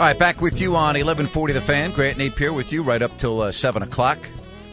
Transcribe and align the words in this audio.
All 0.00 0.06
right, 0.06 0.18
back 0.18 0.40
with 0.40 0.62
you 0.62 0.76
on 0.76 0.94
1140 0.94 1.52
The 1.52 1.60
Fan. 1.60 1.90
Grant 1.90 2.16
Napier 2.16 2.54
with 2.54 2.72
you 2.72 2.82
right 2.82 3.02
up 3.02 3.18
till 3.18 3.42
uh, 3.42 3.52
7 3.52 3.82
o'clock. 3.82 4.18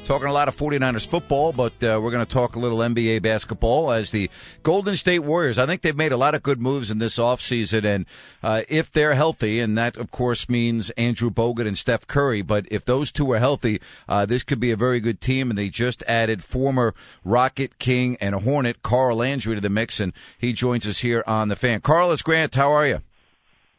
Talking 0.05 0.29
a 0.29 0.31
lot 0.31 0.47
of 0.47 0.55
49ers 0.55 1.05
football, 1.05 1.51
but 1.51 1.73
uh, 1.83 1.99
we're 2.01 2.11
going 2.11 2.25
to 2.25 2.33
talk 2.33 2.55
a 2.55 2.59
little 2.59 2.77
NBA 2.77 3.23
basketball 3.23 3.91
as 3.91 4.11
the 4.11 4.29
Golden 4.63 4.95
State 4.95 5.19
Warriors. 5.19 5.57
I 5.57 5.65
think 5.65 5.81
they've 5.81 5.93
made 5.93 6.13
a 6.13 6.17
lot 6.17 6.33
of 6.33 6.43
good 6.43 6.61
moves 6.61 6.89
in 6.89 6.99
this 6.99 7.17
offseason, 7.17 7.83
and 7.83 8.05
uh, 8.41 8.61
if 8.69 8.89
they're 8.89 9.15
healthy, 9.15 9.59
and 9.59 9.77
that, 9.77 9.97
of 9.97 10.11
course, 10.11 10.47
means 10.47 10.91
Andrew 10.91 11.29
Bogut 11.29 11.67
and 11.67 11.77
Steph 11.77 12.07
Curry, 12.07 12.41
but 12.41 12.65
if 12.71 12.85
those 12.85 13.11
two 13.11 13.29
are 13.33 13.39
healthy, 13.39 13.81
uh, 14.07 14.25
this 14.25 14.43
could 14.43 14.61
be 14.61 14.71
a 14.71 14.77
very 14.77 15.01
good 15.01 15.19
team, 15.19 15.49
and 15.49 15.57
they 15.57 15.67
just 15.67 16.03
added 16.07 16.41
former 16.41 16.95
Rocket, 17.25 17.79
King, 17.79 18.15
and 18.21 18.33
Hornet 18.33 18.81
Carl 18.81 19.17
Landry 19.17 19.55
to 19.55 19.61
the 19.61 19.69
mix, 19.69 19.99
and 19.99 20.13
he 20.37 20.53
joins 20.53 20.87
us 20.87 20.99
here 20.99 21.21
on 21.27 21.49
The 21.49 21.57
Fan. 21.57 21.81
Carl, 21.81 22.15
Grant. 22.23 22.55
How 22.55 22.71
are 22.71 22.87
you? 22.87 23.01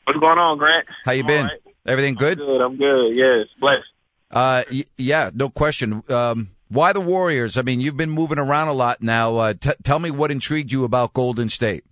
What's 0.09 0.21
going 0.21 0.39
on, 0.39 0.57
Grant? 0.57 0.87
How 1.05 1.13
you 1.13 1.23
been? 1.23 1.45
Right. 1.45 1.61
Everything 1.85 2.15
good? 2.15 2.41
I'm 2.41 2.47
good. 2.47 2.61
I'm 2.63 2.77
good. 2.79 3.15
Yes, 3.15 3.47
blessed. 3.61 3.85
Uh, 4.31 4.63
y- 4.73 4.87
yeah, 4.97 5.31
no 5.35 5.51
question. 5.51 6.03
Um, 6.09 6.53
why 6.69 6.95
the 6.95 7.01
Warriors? 7.01 7.59
I 7.59 7.63
mean, 7.63 7.83
you've 7.83 7.99
been 7.99 8.09
moving 8.09 8.39
around 8.39 8.69
a 8.69 8.73
lot 8.73 9.03
now. 9.03 9.37
Uh, 9.37 9.53
t- 9.53 9.69
tell 9.83 9.99
me 9.99 10.11
what 10.11 10.31
intrigued 10.31 10.73
you 10.73 10.85
about 10.85 11.13
Golden 11.13 11.51
State. 11.51 11.85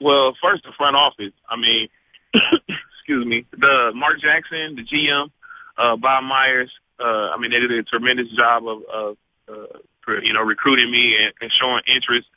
Well, 0.00 0.34
first 0.42 0.62
the 0.62 0.72
front 0.78 0.96
office. 0.96 1.34
I 1.46 1.56
mean, 1.56 1.88
excuse 2.32 3.26
me, 3.26 3.44
the 3.52 3.92
Mark 3.94 4.18
Jackson, 4.18 4.76
the 4.76 4.84
GM, 4.84 5.30
uh, 5.76 5.96
Bob 5.96 6.24
Myers. 6.24 6.72
Uh, 6.98 7.04
I 7.04 7.38
mean, 7.38 7.50
they 7.50 7.58
did 7.60 7.70
a 7.70 7.82
tremendous 7.82 8.28
job 8.34 8.66
of, 8.66 8.82
of 8.90 9.16
uh, 9.46 9.78
for, 10.06 10.22
you 10.24 10.32
know, 10.32 10.40
recruiting 10.40 10.90
me 10.90 11.16
and, 11.22 11.34
and 11.42 11.52
showing 11.60 11.82
interest 11.86 12.28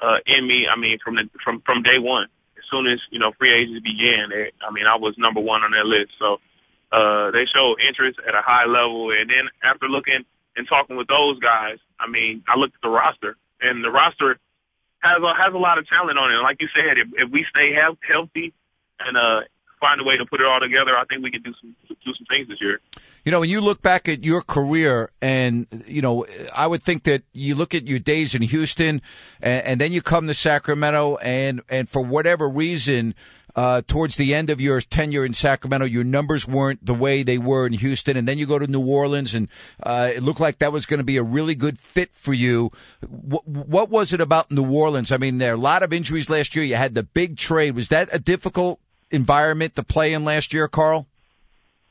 uh, 0.00 0.16
in 0.24 0.48
me. 0.48 0.66
I 0.66 0.80
mean, 0.80 0.96
from 1.04 1.16
the, 1.16 1.28
from 1.44 1.60
from 1.60 1.82
day 1.82 1.98
one. 1.98 2.28
Soon 2.70 2.86
as 2.86 3.00
you 3.10 3.18
know 3.18 3.32
free 3.38 3.52
agency 3.52 3.80
began, 3.80 4.30
they, 4.30 4.52
I 4.66 4.70
mean, 4.72 4.86
I 4.86 4.96
was 4.96 5.14
number 5.18 5.40
one 5.40 5.62
on 5.62 5.70
their 5.70 5.84
list. 5.84 6.12
So 6.18 6.38
uh, 6.92 7.30
they 7.30 7.46
showed 7.46 7.76
interest 7.86 8.18
at 8.26 8.34
a 8.34 8.42
high 8.42 8.66
level. 8.66 9.10
And 9.10 9.28
then 9.28 9.48
after 9.62 9.86
looking 9.88 10.24
and 10.56 10.68
talking 10.68 10.96
with 10.96 11.08
those 11.08 11.38
guys, 11.38 11.78
I 11.98 12.08
mean, 12.08 12.42
I 12.48 12.58
looked 12.58 12.74
at 12.74 12.82
the 12.82 12.90
roster, 12.90 13.36
and 13.60 13.84
the 13.84 13.90
roster 13.90 14.38
has 15.00 15.22
a, 15.22 15.34
has 15.34 15.54
a 15.54 15.58
lot 15.58 15.78
of 15.78 15.86
talent 15.88 16.18
on 16.18 16.30
it. 16.30 16.42
Like 16.42 16.60
you 16.60 16.68
said, 16.74 16.98
if, 16.98 17.08
if 17.16 17.30
we 17.32 17.46
stay 17.50 17.72
health, 17.72 17.98
healthy 18.06 18.52
and 19.00 19.16
uh, 19.16 19.40
find 19.80 20.00
a 20.00 20.04
way 20.04 20.16
to 20.16 20.26
put 20.26 20.40
it 20.40 20.46
all 20.46 20.60
together, 20.60 20.96
I 20.96 21.04
think 21.06 21.22
we 21.22 21.30
can 21.30 21.42
do 21.42 21.52
some 21.60 21.74
do 22.04 22.14
some 22.14 22.26
things 22.26 22.48
this 22.48 22.60
year. 22.60 22.80
You 23.24 23.32
know, 23.32 23.40
when 23.40 23.50
you 23.50 23.60
look 23.60 23.82
back 23.82 24.08
at 24.08 24.24
your 24.24 24.42
career, 24.42 25.10
and 25.20 25.66
you 25.86 26.02
know, 26.02 26.26
I 26.56 26.66
would 26.66 26.82
think 26.82 27.04
that 27.04 27.22
you 27.32 27.54
look 27.54 27.74
at 27.74 27.88
your 27.88 27.98
days 27.98 28.34
in 28.34 28.42
Houston, 28.42 29.02
and, 29.40 29.66
and 29.66 29.80
then 29.80 29.92
you 29.92 30.02
come 30.02 30.26
to 30.26 30.34
Sacramento, 30.34 31.16
and 31.16 31.62
and 31.68 31.88
for 31.88 32.02
whatever 32.02 32.48
reason, 32.48 33.14
uh, 33.56 33.82
towards 33.86 34.16
the 34.16 34.34
end 34.34 34.50
of 34.50 34.60
your 34.60 34.80
tenure 34.80 35.24
in 35.24 35.34
Sacramento, 35.34 35.86
your 35.86 36.04
numbers 36.04 36.46
weren't 36.46 36.84
the 36.84 36.94
way 36.94 37.22
they 37.22 37.38
were 37.38 37.66
in 37.66 37.72
Houston, 37.72 38.16
and 38.16 38.28
then 38.28 38.38
you 38.38 38.46
go 38.46 38.58
to 38.58 38.66
New 38.66 38.86
Orleans, 38.86 39.34
and 39.34 39.48
uh, 39.82 40.10
it 40.14 40.22
looked 40.22 40.40
like 40.40 40.58
that 40.58 40.72
was 40.72 40.86
going 40.86 40.98
to 40.98 41.04
be 41.04 41.16
a 41.16 41.22
really 41.22 41.54
good 41.54 41.78
fit 41.78 42.14
for 42.14 42.32
you. 42.32 42.70
What, 43.06 43.46
what 43.46 43.90
was 43.90 44.12
it 44.12 44.20
about 44.20 44.50
New 44.50 44.70
Orleans? 44.70 45.12
I 45.12 45.16
mean, 45.16 45.38
there 45.38 45.52
are 45.52 45.56
a 45.56 45.58
lot 45.58 45.82
of 45.82 45.92
injuries 45.92 46.30
last 46.30 46.54
year. 46.54 46.64
You 46.64 46.76
had 46.76 46.94
the 46.94 47.02
big 47.02 47.36
trade. 47.36 47.74
Was 47.74 47.88
that 47.88 48.08
a 48.12 48.18
difficult 48.18 48.80
environment 49.10 49.76
to 49.76 49.82
play 49.82 50.12
in 50.12 50.24
last 50.24 50.52
year, 50.52 50.68
Carl? 50.68 51.06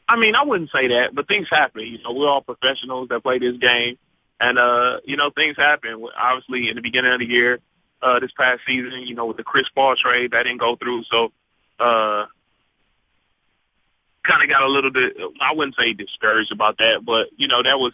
I 0.07 0.17
mean, 0.17 0.33
I 0.35 0.43
wouldn't 0.43 0.71
say 0.71 0.87
that, 0.87 1.13
but 1.13 1.27
things 1.27 1.47
happen. 1.51 1.83
You 1.83 2.01
know, 2.03 2.13
we're 2.13 2.27
all 2.27 2.41
professionals 2.41 3.09
that 3.09 3.21
play 3.21 3.37
this 3.37 3.57
game, 3.57 3.97
and 4.39 4.57
uh, 4.57 4.99
you 5.05 5.17
know, 5.17 5.29
things 5.29 5.55
happen. 5.55 6.03
Obviously, 6.17 6.69
in 6.69 6.75
the 6.75 6.81
beginning 6.81 7.13
of 7.13 7.19
the 7.19 7.27
year, 7.27 7.59
uh, 8.01 8.19
this 8.19 8.31
past 8.35 8.61
season, 8.65 9.03
you 9.03 9.13
know, 9.13 9.27
with 9.27 9.37
the 9.37 9.43
Chris 9.43 9.65
Paul 9.75 9.95
trade, 10.01 10.31
that 10.31 10.43
didn't 10.43 10.59
go 10.59 10.75
through, 10.77 11.03
so 11.11 11.25
uh, 11.79 12.25
kind 14.25 14.43
of 14.43 14.49
got 14.49 14.63
a 14.63 14.67
little 14.67 14.91
bit. 14.91 15.13
I 15.41 15.53
wouldn't 15.53 15.75
say 15.77 15.93
discouraged 15.93 16.51
about 16.51 16.77
that, 16.77 17.01
but 17.05 17.27
you 17.37 17.47
know, 17.47 17.61
that 17.61 17.77
was 17.77 17.93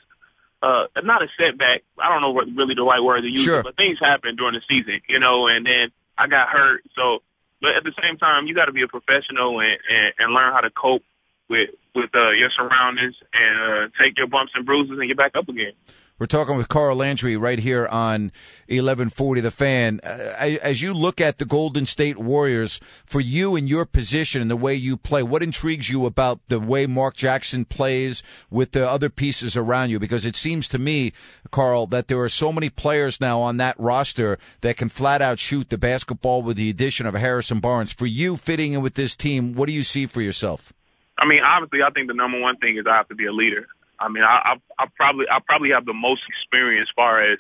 uh, 0.62 0.86
not 1.04 1.22
a 1.22 1.28
setback. 1.38 1.84
I 2.00 2.10
don't 2.10 2.22
know 2.22 2.32
what 2.32 2.48
really 2.56 2.76
the 2.76 2.84
right 2.84 3.04
word 3.04 3.22
to 3.22 3.28
use, 3.28 3.44
Sure. 3.44 3.62
but 3.62 3.76
things 3.76 4.00
happen 4.00 4.38
during 4.38 4.54
the 4.56 4.62
season, 4.70 5.02
you 5.10 5.20
know, 5.20 5.48
and 5.48 5.66
then 5.66 5.92
I 6.18 6.28
got 6.28 6.48
hurt, 6.50 6.82
so. 6.96 7.22
But 7.62 7.76
at 7.76 7.84
the 7.84 7.94
same 8.02 8.18
time, 8.18 8.48
you 8.48 8.56
got 8.56 8.66
to 8.66 8.72
be 8.72 8.84
a 8.84 8.88
professional 8.88 9.60
and, 9.60 9.78
and, 9.90 10.14
and 10.18 10.34
learn 10.34 10.54
how 10.54 10.62
to 10.62 10.70
cope 10.70 11.04
with 11.50 11.70
with 11.96 12.10
uh, 12.14 12.32
your 12.32 12.50
surroundings 12.50 13.16
and 13.34 13.92
uh, 13.92 14.04
take 14.04 14.18
your 14.18 14.28
bumps 14.28 14.52
and 14.56 14.66
bruises 14.66 14.98
and 15.00 15.08
get 15.08 15.18
back 15.18 15.36
up 15.36 15.48
again. 15.50 15.74
We're 16.18 16.28
talking 16.28 16.56
with 16.56 16.70
Carl 16.70 16.96
Landry 16.96 17.36
right 17.36 17.60
here 17.60 17.88
on 17.88 18.32
1140 18.68 19.42
The 19.42 19.52
Fan. 19.52 20.00
Uh, 20.02 20.08
as 20.64 20.82
you 20.82 20.94
look 20.94 21.20
at 21.20 21.40
the 21.40 21.46
Golden 21.46 21.86
State 21.86 22.18
Warriors, 22.18 22.80
for 23.06 23.20
you 23.20 23.58
and 23.58 23.68
your 23.68 23.84
position 23.84 24.42
and 24.42 24.50
the 24.50 24.56
way 24.56 24.76
you 24.76 24.96
play, 24.96 25.24
what 25.24 25.44
intrigues 25.44 25.90
you 25.90 26.06
about 26.06 26.40
the 26.48 26.58
way 26.58 26.88
Mark 26.88 27.18
Jackson 27.18 27.66
plays 27.66 28.24
with 28.50 28.72
the 28.72 28.90
other 28.90 29.10
pieces 29.10 29.58
around 29.58 29.90
you? 29.90 30.00
Because 30.00 30.26
it 30.26 30.38
seems 30.38 30.70
to 30.70 30.80
me, 30.80 31.12
Carl, 31.52 31.86
that 31.88 32.08
there 32.08 32.22
are 32.22 32.30
so 32.30 32.54
many 32.54 32.70
players 32.70 33.20
now 33.20 33.42
on 33.42 33.58
that 33.58 33.78
roster 33.78 34.38
that 34.62 34.78
can 34.78 34.88
flat 34.88 35.22
out 35.22 35.38
shoot 35.38 35.70
the 35.70 35.78
basketball 35.78 36.42
with 36.44 36.56
the 36.56 36.70
addition 36.70 37.06
of 37.06 37.16
Harrison 37.16 37.60
Barnes. 37.60 37.92
For 37.92 38.06
you 38.06 38.38
fitting 38.38 38.72
in 38.72 38.82
with 38.82 38.94
this 38.94 39.18
team, 39.18 39.54
what 39.54 39.68
do 39.68 39.74
you 39.74 39.84
see 39.84 40.06
for 40.06 40.22
yourself? 40.22 40.72
I 41.18 41.26
mean, 41.26 41.42
obviously, 41.44 41.82
I 41.84 41.92
think 41.92 42.08
the 42.08 42.14
number 42.14 42.40
one 42.40 42.58
thing 42.58 42.78
is 42.78 42.86
I 42.90 42.98
have 42.98 43.08
to 43.10 43.16
be 43.16 43.26
a 43.26 43.32
leader. 43.32 43.68
I 44.00 44.10
mean, 44.10 44.24
I, 44.24 44.56
I, 44.56 44.84
I 44.84 44.88
probably 44.96 45.26
I 45.32 45.40
probably 45.46 45.72
have 45.72 45.86
the 45.86 45.94
most 45.94 46.22
experience 46.28 46.90
as 46.90 46.94
far 46.96 47.22
as 47.24 47.40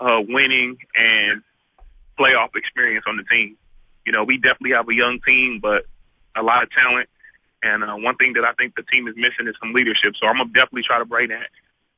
uh, 0.00 0.20
winning 0.26 0.78
and 0.94 1.42
playoff 2.18 2.56
experience 2.56 3.04
on 3.06 3.16
the 3.16 3.24
team. 3.24 3.56
You 4.06 4.12
know, 4.12 4.24
we 4.24 4.36
definitely 4.36 4.72
have 4.72 4.88
a 4.88 4.94
young 4.94 5.20
team, 5.24 5.60
but 5.60 5.84
a 6.34 6.42
lot 6.42 6.62
of 6.62 6.70
talent. 6.70 7.08
And 7.62 7.84
uh, 7.84 7.94
one 7.94 8.16
thing 8.16 8.32
that 8.34 8.44
I 8.44 8.52
think 8.54 8.74
the 8.74 8.82
team 8.82 9.06
is 9.06 9.14
missing 9.16 9.46
is 9.46 9.54
some 9.60 9.72
leadership. 9.72 10.14
So 10.18 10.26
I'm 10.26 10.38
gonna 10.38 10.48
definitely 10.48 10.82
try 10.82 10.98
to 10.98 11.04
bring 11.04 11.28
that 11.28 11.46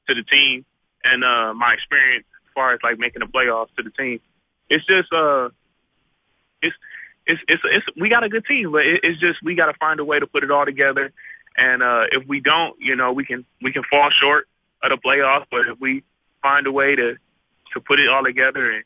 to 0.08 0.14
the 0.14 0.22
team 0.22 0.66
and 1.04 1.24
uh, 1.24 1.54
my 1.54 1.74
experience 1.74 2.26
as 2.44 2.52
far 2.54 2.74
as 2.74 2.80
like 2.82 2.98
making 2.98 3.20
the 3.20 3.26
playoffs 3.26 3.74
to 3.76 3.82
the 3.82 3.90
team. 3.90 4.20
It's 4.68 4.84
just 4.86 5.12
uh, 5.12 5.48
it's 7.26 7.40
it's 7.48 7.62
it's, 7.64 7.86
we 7.96 8.08
got 8.08 8.24
a 8.24 8.28
good 8.28 8.44
team, 8.44 8.72
but 8.72 8.86
it, 8.86 9.00
it's 9.02 9.20
just 9.20 9.42
we 9.42 9.54
got 9.54 9.66
to 9.66 9.74
find 9.78 10.00
a 10.00 10.04
way 10.04 10.18
to 10.18 10.26
put 10.26 10.44
it 10.44 10.50
all 10.50 10.64
together. 10.64 11.12
And 11.56 11.82
uh, 11.82 12.04
if 12.10 12.26
we 12.26 12.40
don't, 12.40 12.76
you 12.80 12.96
know, 12.96 13.12
we 13.12 13.24
can 13.24 13.44
we 13.62 13.72
can 13.72 13.82
fall 13.84 14.10
short 14.20 14.48
of 14.82 14.90
the 14.90 14.98
playoffs. 15.04 15.46
But 15.50 15.60
if 15.72 15.80
we 15.80 16.02
find 16.42 16.66
a 16.66 16.72
way 16.72 16.94
to 16.94 17.14
to 17.72 17.80
put 17.80 18.00
it 18.00 18.08
all 18.08 18.24
together 18.24 18.70
and 18.70 18.84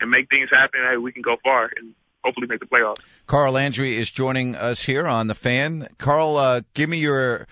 and 0.00 0.10
make 0.10 0.28
things 0.28 0.50
happen, 0.50 0.80
hey, 0.88 0.96
we 0.96 1.12
can 1.12 1.22
go 1.22 1.36
far 1.42 1.70
and 1.76 1.94
hopefully 2.24 2.46
make 2.48 2.60
the 2.60 2.66
playoffs. 2.66 2.98
Carl 3.26 3.52
Landry 3.52 3.96
is 3.96 4.10
joining 4.10 4.54
us 4.54 4.84
here 4.84 5.06
on 5.06 5.28
the 5.28 5.34
fan. 5.34 5.88
Carl, 5.98 6.36
uh, 6.36 6.60
give 6.74 6.90
me 6.90 6.98
your 6.98 7.46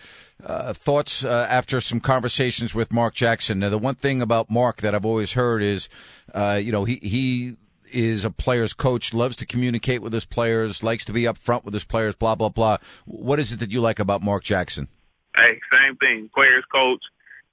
uh, 0.45 0.73
thoughts 0.73 1.25
uh, 1.25 1.47
after 1.49 1.81
some 1.81 2.01
conversations 2.01 2.75
with 2.75 2.93
Mark 2.93 3.15
Jackson. 3.15 3.61
Now, 3.61 3.71
the 3.71 3.79
one 3.79 3.95
thing 3.95 4.21
about 4.21 4.51
Mark 4.51 4.83
that 4.83 4.95
I've 4.95 5.05
always 5.05 5.33
heard 5.33 5.63
is, 5.63 5.89
uh, 6.35 6.61
you 6.63 6.73
know, 6.73 6.85
he 6.85 6.97
he 6.97 7.57
is 7.95 8.25
a 8.25 8.31
player's 8.31 8.75
coach, 8.75 9.15
loves 9.15 9.37
to 9.37 9.47
communicate 9.47 10.03
with 10.03 10.13
his 10.13 10.25
players, 10.25 10.83
likes 10.83 11.05
to 11.07 11.13
be 11.13 11.27
up 11.27 11.39
front 11.39 11.65
with 11.65 11.73
his 11.73 11.85
players, 11.85 12.15
blah 12.15 12.35
blah 12.35 12.49
blah. 12.49 12.79
What 13.07 13.39
is 13.39 13.53
it 13.53 13.61
that 13.61 13.71
you 13.71 13.81
like 13.81 13.99
about 13.99 14.23
Mark 14.23 14.43
Jackson? 14.45 14.89
Hey, 15.35 15.61
same 15.73 15.97
thing. 15.97 16.29
Players 16.35 16.65
coach. 16.71 17.03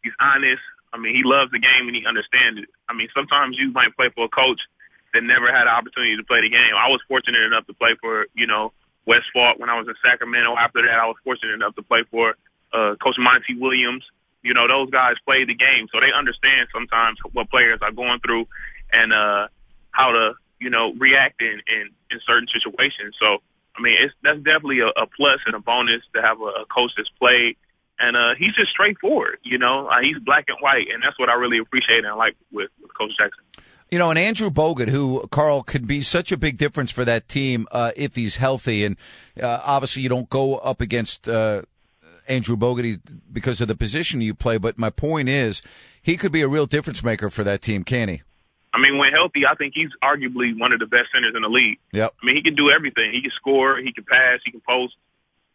He's 0.03 0.13
honest. 0.19 0.61
I 0.93 0.97
mean, 0.97 1.15
he 1.15 1.23
loves 1.23 1.51
the 1.51 1.59
game 1.59 1.87
and 1.87 1.95
he 1.95 2.05
understands 2.05 2.59
it. 2.59 2.69
I 2.89 2.93
mean, 2.93 3.07
sometimes 3.15 3.57
you 3.57 3.71
might 3.71 3.95
play 3.95 4.09
for 4.13 4.25
a 4.25 4.29
coach 4.29 4.59
that 5.13 5.23
never 5.23 5.51
had 5.51 5.63
an 5.63 5.73
opportunity 5.73 6.17
to 6.17 6.23
play 6.23 6.41
the 6.41 6.49
game. 6.49 6.73
I 6.75 6.89
was 6.89 7.01
fortunate 7.07 7.43
enough 7.43 7.65
to 7.67 7.73
play 7.73 7.95
for, 8.01 8.27
you 8.33 8.47
know, 8.47 8.73
West 9.05 9.27
when 9.33 9.69
I 9.69 9.77
was 9.79 9.87
in 9.87 9.95
Sacramento. 10.03 10.55
After 10.57 10.81
that, 10.81 10.99
I 10.99 11.05
was 11.07 11.15
fortunate 11.23 11.53
enough 11.53 11.75
to 11.75 11.81
play 11.81 12.03
for 12.11 12.35
uh, 12.73 12.95
Coach 13.01 13.17
Monty 13.17 13.55
Williams. 13.55 14.03
You 14.43 14.53
know, 14.53 14.67
those 14.67 14.89
guys 14.89 15.15
played 15.25 15.49
the 15.49 15.55
game, 15.55 15.87
so 15.91 15.99
they 15.99 16.11
understand 16.11 16.67
sometimes 16.73 17.19
what 17.33 17.49
players 17.49 17.79
are 17.81 17.91
going 17.91 18.19
through 18.19 18.47
and 18.91 19.13
uh, 19.13 19.47
how 19.91 20.11
to, 20.11 20.33
you 20.59 20.69
know, 20.69 20.93
react 20.97 21.41
in, 21.41 21.61
in, 21.67 21.89
in 22.09 22.19
certain 22.25 22.47
situations. 22.47 23.15
So, 23.19 23.37
I 23.75 23.81
mean, 23.81 23.95
it's 23.99 24.13
that's 24.23 24.39
definitely 24.39 24.79
a, 24.79 24.87
a 24.87 25.07
plus 25.07 25.39
and 25.45 25.55
a 25.55 25.59
bonus 25.59 26.01
to 26.15 26.21
have 26.21 26.39
a, 26.41 26.63
a 26.63 26.65
coach 26.65 26.91
that's 26.97 27.09
played. 27.19 27.57
And 27.99 28.17
uh, 28.17 28.33
he's 28.35 28.55
just 28.55 28.71
straightforward, 28.71 29.37
you 29.43 29.59
know. 29.59 29.87
Uh, 29.87 30.01
he's 30.01 30.17
black 30.17 30.45
and 30.47 30.57
white, 30.59 30.87
and 30.91 31.03
that's 31.03 31.19
what 31.19 31.29
I 31.29 31.33
really 31.35 31.59
appreciate 31.59 32.03
and 32.03 32.17
like 32.17 32.35
with, 32.51 32.71
with 32.81 32.91
Coach 32.97 33.11
Jackson. 33.15 33.43
You 33.91 33.99
know, 33.99 34.09
and 34.09 34.17
Andrew 34.17 34.49
Bogut, 34.49 34.87
who 34.87 35.27
Carl 35.31 35.61
could 35.61 35.85
be 35.85 36.01
such 36.01 36.31
a 36.31 36.37
big 36.37 36.57
difference 36.57 36.89
for 36.89 37.05
that 37.05 37.27
team 37.27 37.67
uh, 37.71 37.91
if 37.95 38.15
he's 38.15 38.37
healthy, 38.37 38.85
and 38.85 38.97
uh, 39.39 39.61
obviously 39.63 40.01
you 40.01 40.09
don't 40.09 40.29
go 40.29 40.55
up 40.55 40.81
against 40.81 41.27
uh, 41.27 41.61
Andrew 42.27 42.55
Bogut 42.57 43.01
because 43.31 43.61
of 43.61 43.67
the 43.67 43.75
position 43.75 44.21
you 44.21 44.33
play. 44.33 44.57
But 44.57 44.79
my 44.79 44.89
point 44.89 45.29
is, 45.29 45.61
he 46.01 46.17
could 46.17 46.31
be 46.31 46.41
a 46.41 46.47
real 46.47 46.65
difference 46.65 47.03
maker 47.03 47.29
for 47.29 47.43
that 47.43 47.61
team, 47.61 47.83
can 47.83 48.09
he? 48.09 48.23
I 48.73 48.79
mean, 48.79 48.97
when 48.97 49.11
healthy, 49.11 49.45
I 49.45 49.55
think 49.55 49.73
he's 49.75 49.89
arguably 50.01 50.57
one 50.57 50.71
of 50.71 50.79
the 50.79 50.85
best 50.85 51.11
centers 51.13 51.35
in 51.35 51.41
the 51.41 51.49
league. 51.49 51.79
Yep. 51.91 52.13
I 52.21 52.25
mean, 52.25 52.35
he 52.35 52.41
can 52.41 52.55
do 52.55 52.71
everything. 52.71 53.11
He 53.11 53.21
can 53.21 53.31
score, 53.31 53.77
he 53.77 53.91
can 53.91 54.05
pass, 54.05 54.39
he 54.45 54.51
can 54.51 54.61
post, 54.61 54.95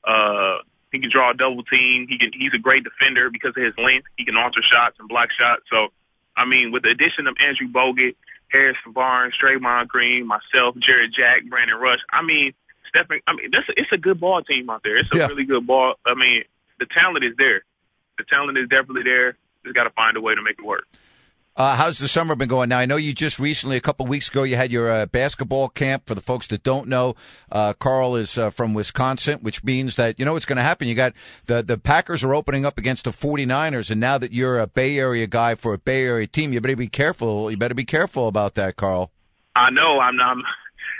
uh, 0.04 0.58
he 0.92 1.00
can 1.00 1.10
draw 1.10 1.30
a 1.30 1.34
double 1.34 1.62
team. 1.64 2.06
He 2.08 2.18
can. 2.18 2.30
He's 2.32 2.54
a 2.54 2.58
great 2.58 2.84
defender 2.84 3.28
because 3.30 3.50
of 3.56 3.62
his 3.62 3.76
length. 3.76 4.06
He 4.16 4.24
can 4.24 4.36
alter 4.36 4.62
shots 4.62 4.96
and 4.98 5.08
block 5.08 5.30
shots. 5.32 5.62
So, 5.68 5.88
I 6.36 6.44
mean, 6.46 6.72
with 6.72 6.84
the 6.84 6.90
addition 6.90 7.26
of 7.26 7.36
Andrew 7.44 7.68
Bogut, 7.68 8.14
Harrison 8.48 8.92
Barnes, 8.92 9.34
Draymond 9.42 9.88
Green, 9.88 10.26
myself, 10.26 10.76
Jarrett 10.78 11.12
Jack, 11.12 11.42
Brandon 11.48 11.76
Rush, 11.76 12.00
I 12.10 12.22
mean, 12.22 12.54
Stephen, 12.88 13.20
I 13.26 13.34
mean, 13.34 13.50
that's 13.50 13.66
it's 13.76 13.90
a 13.92 13.98
good 13.98 14.20
ball 14.20 14.42
team 14.42 14.70
out 14.70 14.82
there. 14.84 14.96
It's 14.96 15.12
a 15.12 15.16
Yeah. 15.18 15.26
really 15.26 15.44
good 15.44 15.66
ball. 15.66 15.96
I 16.06 16.14
mean, 16.14 16.44
the 16.78 16.86
talent 16.86 17.24
is 17.24 17.34
there. 17.36 17.64
The 18.16 18.24
talent 18.24 18.56
is 18.56 18.68
definitely 18.68 19.02
there. 19.02 19.36
Just 19.64 19.74
got 19.74 19.84
to 19.84 19.90
find 19.90 20.16
a 20.16 20.20
way 20.20 20.34
to 20.34 20.42
make 20.42 20.58
it 20.58 20.64
work. 20.64 20.86
Uh, 21.56 21.74
how's 21.74 21.98
the 21.98 22.06
summer 22.06 22.34
been 22.34 22.48
going? 22.48 22.68
Now, 22.68 22.78
I 22.78 22.84
know 22.84 22.96
you 22.96 23.14
just 23.14 23.38
recently, 23.38 23.78
a 23.78 23.80
couple 23.80 24.04
weeks 24.04 24.28
ago, 24.28 24.42
you 24.42 24.56
had 24.56 24.70
your 24.70 24.90
uh, 24.90 25.06
basketball 25.06 25.70
camp. 25.70 26.06
For 26.06 26.14
the 26.14 26.20
folks 26.20 26.46
that 26.48 26.62
don't 26.62 26.86
know, 26.86 27.14
uh, 27.50 27.72
Carl 27.72 28.14
is 28.14 28.36
uh, 28.36 28.50
from 28.50 28.74
Wisconsin, 28.74 29.38
which 29.40 29.64
means 29.64 29.96
that, 29.96 30.18
you 30.18 30.26
know 30.26 30.34
what's 30.34 30.44
going 30.44 30.58
to 30.58 30.62
happen. 30.62 30.86
You 30.86 30.94
got 30.94 31.14
the, 31.46 31.62
the 31.62 31.78
Packers 31.78 32.22
are 32.22 32.34
opening 32.34 32.66
up 32.66 32.76
against 32.76 33.04
the 33.04 33.10
49ers, 33.10 33.90
and 33.90 33.98
now 33.98 34.18
that 34.18 34.32
you're 34.34 34.58
a 34.58 34.66
Bay 34.66 34.98
Area 34.98 35.26
guy 35.26 35.54
for 35.54 35.72
a 35.72 35.78
Bay 35.78 36.04
Area 36.04 36.26
team, 36.26 36.52
you 36.52 36.60
better 36.60 36.76
be 36.76 36.88
careful. 36.88 37.50
You 37.50 37.56
better 37.56 37.74
be 37.74 37.86
careful 37.86 38.28
about 38.28 38.54
that, 38.56 38.76
Carl. 38.76 39.10
I 39.54 39.70
know. 39.70 39.98
I'm. 39.98 40.20
I'm 40.20 40.42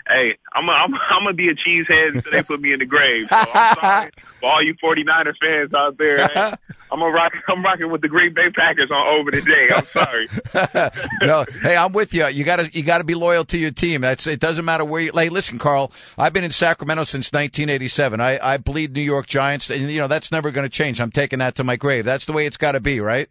hey, 0.08 0.36
I'm. 0.52 0.68
A, 0.68 0.72
I'm. 0.72 0.94
I'm 1.10 1.24
gonna 1.24 1.34
be 1.34 1.48
a 1.48 1.54
cheesehead 1.54 2.16
until 2.16 2.32
they 2.32 2.42
put 2.42 2.60
me 2.60 2.72
in 2.72 2.78
the 2.78 2.86
grave. 2.86 3.28
So 3.28 3.36
I'm 3.36 3.76
sorry 3.76 4.10
for 4.40 4.50
all 4.50 4.62
you 4.62 4.74
49er 4.74 5.34
fans 5.40 5.74
out 5.74 5.98
there. 5.98 6.28
Hey, 6.28 6.52
I'm 6.90 7.02
a 7.02 7.08
rock. 7.08 7.32
I'm 7.48 7.64
rocking 7.64 7.90
with 7.90 8.00
the 8.00 8.08
Green 8.08 8.32
Bay 8.32 8.50
Packers 8.54 8.90
on 8.90 9.06
over 9.06 9.30
today. 9.30 9.70
I'm 9.74 9.84
sorry. 9.84 10.28
no, 11.22 11.44
hey, 11.62 11.76
I'm 11.76 11.92
with 11.92 12.14
you. 12.14 12.26
You 12.26 12.44
gotta, 12.44 12.70
you 12.72 12.82
gotta 12.82 13.04
be 13.04 13.14
loyal 13.14 13.44
to 13.46 13.58
your 13.58 13.70
team. 13.72 14.02
That's, 14.02 14.26
it 14.26 14.40
doesn't 14.40 14.64
matter 14.64 14.84
where 14.84 15.00
you, 15.00 15.10
like, 15.12 15.30
listen, 15.30 15.58
Carl, 15.58 15.92
I've 16.16 16.32
been 16.32 16.44
in 16.44 16.52
Sacramento 16.52 17.04
since 17.04 17.32
1987. 17.32 18.20
I, 18.20 18.38
I 18.40 18.56
bleed 18.58 18.94
New 18.94 19.00
York 19.00 19.26
Giants 19.26 19.70
and, 19.70 19.90
you 19.90 20.00
know, 20.00 20.06
that's 20.06 20.30
never 20.30 20.50
going 20.50 20.64
to 20.64 20.70
change. 20.70 21.00
I'm 21.00 21.10
taking 21.10 21.40
that 21.40 21.56
to 21.56 21.64
my 21.64 21.76
grave. 21.76 22.04
That's 22.04 22.26
the 22.26 22.32
way 22.32 22.46
it's 22.46 22.56
gotta 22.56 22.80
be, 22.80 23.00
right? 23.00 23.28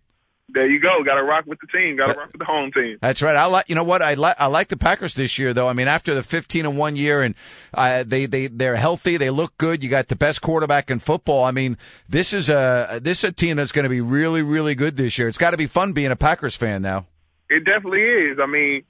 There 0.50 0.69
you 0.69 0.80
go. 0.80 1.03
Got 1.03 1.15
to 1.15 1.24
rock 1.24 1.45
with 1.47 1.59
the 1.59 1.68
team. 1.68 1.97
Got 1.97 2.13
to 2.13 2.19
rock 2.19 2.31
with 2.31 2.39
the 2.39 2.45
home 2.45 2.71
team. 2.71 2.97
That's 3.01 3.21
right. 3.21 3.36
I 3.36 3.45
like, 3.45 3.68
you 3.68 3.75
know 3.75 3.83
what? 3.83 4.01
I 4.01 4.13
like, 4.13 4.36
I 4.39 4.45
like 4.45 4.68
the 4.68 4.77
Packers 4.77 5.15
this 5.15 5.39
year, 5.39 5.53
though. 5.53 5.68
I 5.68 5.74
mean, 5.74 5.88
after 5.88 6.13
the 6.13 6.21
15 6.24 6.65
and 6.65 6.77
one 6.77 6.95
year 6.95 7.21
and, 7.21 7.36
uh, 7.74 8.03
they, 8.06 8.25
they, 8.25 8.47
they're 8.47 8.75
healthy. 8.75 9.18
They 9.18 9.31
look 9.31 9.57
good. 9.57 9.83
You 9.83 9.89
got 9.89 10.07
the 10.07 10.15
best 10.15 10.42
quarterback 10.42 10.92
in 10.92 11.00
football. 11.00 11.44
I 11.44 11.51
mean, 11.51 11.77
this 12.07 12.31
is 12.31 12.50
a, 12.50 13.00
this 13.01 13.24
is 13.24 13.30
a 13.30 13.31
team 13.31 13.57
that's 13.57 13.71
going 13.71 13.83
to 13.83 13.89
be 13.89 14.01
really, 14.01 14.44
really 14.44 14.75
good 14.75 14.97
this 14.97 15.18
year. 15.18 15.27
It's 15.27 15.38
got 15.38 15.51
to 15.51 15.57
be 15.57 15.68
fun 15.68 15.94
being 15.94 16.12
a 16.12 16.15
Packers 16.15 16.56
fan 16.56 16.81
now. 16.81 17.07
It 17.50 17.65
definitely 17.65 18.01
is. 18.03 18.38
I 18.42 18.45
mean, 18.45 18.83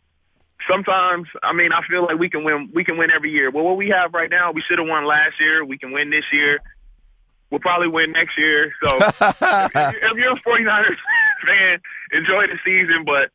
sometimes 0.70 1.28
I 1.44 1.54
mean 1.54 1.72
I 1.72 1.82
feel 1.88 2.04
like 2.04 2.18
we 2.18 2.30
can 2.30 2.44
win. 2.44 2.70
We 2.74 2.84
can 2.84 2.98
win 2.98 3.10
every 3.12 3.32
year. 3.32 3.52
Well, 3.52 3.64
what 3.64 3.78
we 3.78 3.90
have 3.90 4.14
right 4.14 4.30
now, 4.30 4.52
we 4.52 4.62
should 4.62 4.80
have 4.80 4.88
won 4.88 5.06
last 5.06 5.40
year. 5.40 5.66
We 5.66 5.78
can 5.78 5.92
win 5.92 6.10
this 6.10 6.26
year. 6.32 6.60
We'll 7.52 7.60
probably 7.60 7.88
win 7.88 8.12
next 8.12 8.38
year. 8.38 8.74
So 8.84 8.98
if, 9.02 10.18
you're- 10.18 10.32
a 10.32 10.50
49ers 10.50 10.98
fan, 11.46 11.80
enjoy 12.12 12.48
the 12.48 12.58
season. 12.66 13.06
But 13.06 13.32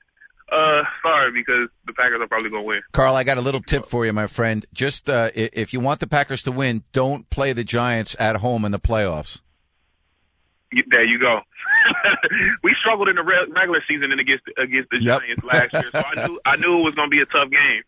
uh, 0.55 0.83
sorry 1.03 1.31
because 1.33 1.69
the 1.87 1.93
Packers 1.93 2.21
are 2.21 2.27
probably 2.27 2.51
going 2.51 2.63
to 2.65 2.67
win. 2.67 2.83
Carl, 2.93 3.15
I 3.15 3.23
got 3.25 3.39
a 3.39 3.41
little 3.41 3.61
tip 3.63 3.87
for 3.87 4.05
you, 4.05 4.13
my 4.13 4.27
friend. 4.27 4.67
Just 4.75 5.09
uh, 5.09 5.31
if 5.35 5.73
you 5.73 5.81
want 5.81 6.01
the 6.01 6.07
Packers 6.09 6.43
to 6.45 6.53
win, 6.53 6.83
don't 6.93 7.31
play 7.31 7.53
the 7.53 7.65
Giants 7.65 8.17
at 8.19 8.37
home 8.37 8.65
in 8.65 8.73
the 8.73 8.81
playoffs. 8.81 9.41
There 10.89 11.05
you 11.05 11.19
go. 11.19 11.41
we 12.63 12.75
struggled 12.79 13.09
in 13.09 13.17
the 13.17 13.25
regular 13.25 13.83
season 13.89 14.13
and 14.13 14.21
against 14.21 14.45
against 14.57 14.91
the 14.91 15.01
Yep. 15.03 15.21
Giants 15.21 15.45
last 15.45 15.73
year, 15.73 15.91
so 15.91 16.03
I 16.05 16.27
knew 16.27 16.41
I 16.45 16.57
knew 16.57 16.79
it 16.81 16.83
was 16.85 16.95
going 16.95 17.11
to 17.11 17.17
be 17.17 17.21
a 17.23 17.27
tough 17.27 17.51
game. 17.51 17.83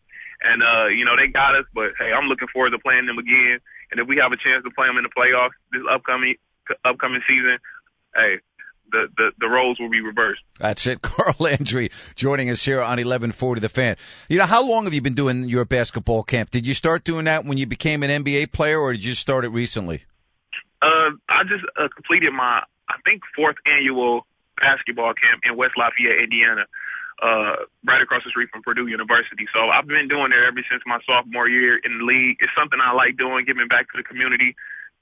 And 0.45 0.61
uh, 0.61 0.87
you 0.87 1.05
know 1.05 1.15
they 1.15 1.27
got 1.27 1.55
us, 1.55 1.65
but 1.73 1.91
hey, 1.97 2.11
I'm 2.11 2.25
looking 2.27 2.49
forward 2.49 2.71
to 2.71 2.79
playing 2.79 3.05
them 3.05 3.17
again. 3.17 3.59
And 3.93 4.01
if 4.01 4.07
we 4.07 4.17
have 4.17 4.31
a 4.31 4.37
chance 4.37 4.63
to 4.63 4.71
play 4.71 4.87
them 4.87 4.97
in 4.97 5.03
the 5.03 5.09
playoffs 5.09 5.51
this 5.71 5.83
upcoming 5.89 6.35
upcoming 6.83 7.21
season, 7.27 7.59
hey, 8.15 8.39
the 8.91 9.07
the, 9.15 9.31
the 9.39 9.47
roles 9.47 9.79
will 9.79 9.89
be 9.89 10.01
reversed. 10.01 10.41
That's 10.59 10.87
it. 10.87 11.01
Carl 11.03 11.35
Landry 11.37 11.91
joining 12.15 12.49
us 12.49 12.65
here 12.65 12.79
on 12.79 12.97
1140 12.97 13.61
The 13.61 13.69
Fan. 13.69 13.95
You 14.29 14.39
know, 14.39 14.47
how 14.47 14.67
long 14.67 14.85
have 14.85 14.95
you 14.95 15.01
been 15.01 15.13
doing 15.13 15.47
your 15.47 15.63
basketball 15.63 16.23
camp? 16.23 16.49
Did 16.49 16.65
you 16.65 16.73
start 16.73 17.03
doing 17.03 17.25
that 17.25 17.45
when 17.45 17.59
you 17.59 17.67
became 17.67 18.01
an 18.01 18.23
NBA 18.23 18.51
player, 18.51 18.79
or 18.79 18.93
did 18.93 19.05
you 19.05 19.13
start 19.13 19.45
it 19.45 19.49
recently? 19.49 20.05
Uh, 20.81 21.11
I 21.29 21.43
just 21.43 21.63
uh, 21.79 21.87
completed 21.93 22.33
my, 22.33 22.63
I 22.89 22.95
think, 23.05 23.21
fourth 23.35 23.57
annual 23.67 24.25
basketball 24.59 25.13
camp 25.13 25.43
in 25.47 25.55
West 25.55 25.73
Lafayette, 25.77 26.23
Indiana, 26.23 26.65
uh, 27.21 27.67
right 27.85 28.01
across 28.01 28.23
the 28.23 28.29
street 28.29 28.49
from 28.51 28.63
Purdue 28.63 28.87
University. 28.87 29.45
So 29.53 29.69
I've 29.69 29.87
been 29.87 30.07
doing 30.07 30.31
it 30.31 30.39
ever 30.45 30.61
since 30.69 30.81
my 30.85 30.99
sophomore 31.05 31.47
year 31.47 31.77
in 31.77 31.99
the 31.99 32.05
league. 32.05 32.37
It's 32.39 32.51
something 32.57 32.79
I 32.81 32.93
like 32.93 33.17
doing, 33.17 33.45
giving 33.45 33.67
back 33.67 33.91
to 33.91 33.97
the 33.97 34.03
community, 34.03 34.55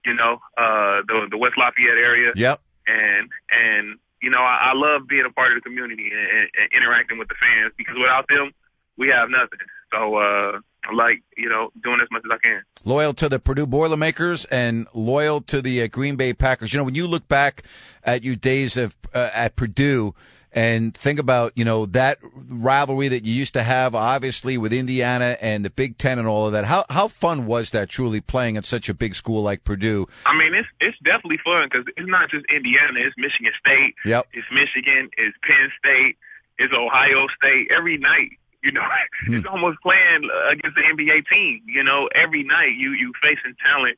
you 0.06 0.14
know, 0.14 0.42
uh, 0.58 1.02
the, 1.08 1.28
the 1.30 1.38
West 1.38 1.56
Lafayette 1.58 1.98
area. 1.98 2.32
Yep. 2.36 2.62
And, 2.88 3.30
and, 3.50 3.98
you 4.22 4.30
know, 4.30 4.42
I, 4.42 4.72
I 4.72 4.74
love 4.74 5.08
being 5.08 5.26
a 5.26 5.32
part 5.32 5.52
of 5.52 5.64
the 5.64 5.68
community 5.68 6.10
and, 6.12 6.28
and, 6.28 6.50
and 6.60 6.68
interacting 6.76 7.18
with 7.18 7.30
the 7.30 7.36
fans 7.40 7.74
because 7.78 7.96
without 7.98 8.28
them, 8.28 8.52
we 8.98 9.08
have 9.10 9.30
nothing. 9.30 9.60
So, 9.92 10.16
uh, 10.16 10.60
like, 10.94 11.22
you 11.38 11.50
know, 11.50 11.70
doing 11.84 12.00
as 12.02 12.10
much 12.12 12.24
as 12.26 12.32
I 12.32 12.38
can. 12.46 12.64
Loyal 12.84 13.14
to 13.16 13.30
the 13.30 13.40
Purdue 13.40 13.68
Boilermakers 13.68 14.46
and 14.46 14.88
loyal 14.94 15.42
to 15.42 15.62
the 15.62 15.82
uh, 15.84 15.88
Green 15.88 16.16
Bay 16.16 16.34
Packers. 16.34 16.74
You 16.74 16.80
know, 16.80 16.84
when 16.84 16.96
you 16.96 17.08
look 17.08 17.28
back 17.28 17.64
at 18.04 18.24
your 18.24 18.36
days 18.36 18.78
of 18.78 18.96
uh, 19.14 19.30
at 19.34 19.56
Purdue 19.56 20.16
and 20.54 20.94
think 20.94 21.18
about, 21.20 21.54
you 21.56 21.64
know, 21.64 21.86
that 21.86 22.18
rivalry 22.50 23.08
that 23.08 23.24
you 23.24 23.34
used 23.34 23.54
to 23.54 23.64
have, 23.64 23.96
obviously 23.96 24.58
with 24.58 24.74
Indiana 24.74 25.38
and 25.40 25.64
the 25.64 25.70
Big 25.70 25.98
Ten 25.98 26.20
and 26.20 26.28
all 26.28 26.48
of 26.48 26.52
that. 26.54 26.66
How 26.66 26.84
how 26.90 27.08
fun 27.08 27.46
was 27.46 27.72
that? 27.72 27.88
Truly 27.88 28.20
playing 28.20 28.58
at 28.58 28.66
such 28.66 28.90
a 28.90 28.94
big 28.94 29.16
school 29.16 29.42
like 29.44 29.64
Purdue. 29.64 30.08
I 30.26 30.38
mean, 30.38 30.54
it's 30.54 30.68
it's 30.80 30.98
definitely 31.00 31.40
fun 31.44 31.70
because 31.72 31.86
it's 31.96 32.10
not 32.10 32.30
just 32.30 32.46
Indiana. 32.54 33.00
It's 33.00 33.16
Michigan 33.18 33.54
State. 33.60 33.96
Yep. 34.06 34.28
It's 34.34 34.48
Michigan. 34.52 35.10
It's 35.18 35.38
Penn 35.44 35.72
State. 35.80 36.18
It's 36.58 36.74
Ohio 36.74 37.28
State. 37.38 37.70
Every 37.76 37.98
night, 37.98 38.32
you 38.64 38.72
know, 38.72 38.86
it's 39.28 39.48
almost 39.48 39.80
playing 39.82 40.30
against 40.50 40.76
the 40.76 40.86
NBA 40.86 41.28
team. 41.28 41.62
You 41.66 41.84
know, 41.84 42.10
every 42.14 42.44
night 42.44 42.78
you 42.78 42.92
you 42.92 43.14
facing 43.22 43.56
talent, 43.58 43.98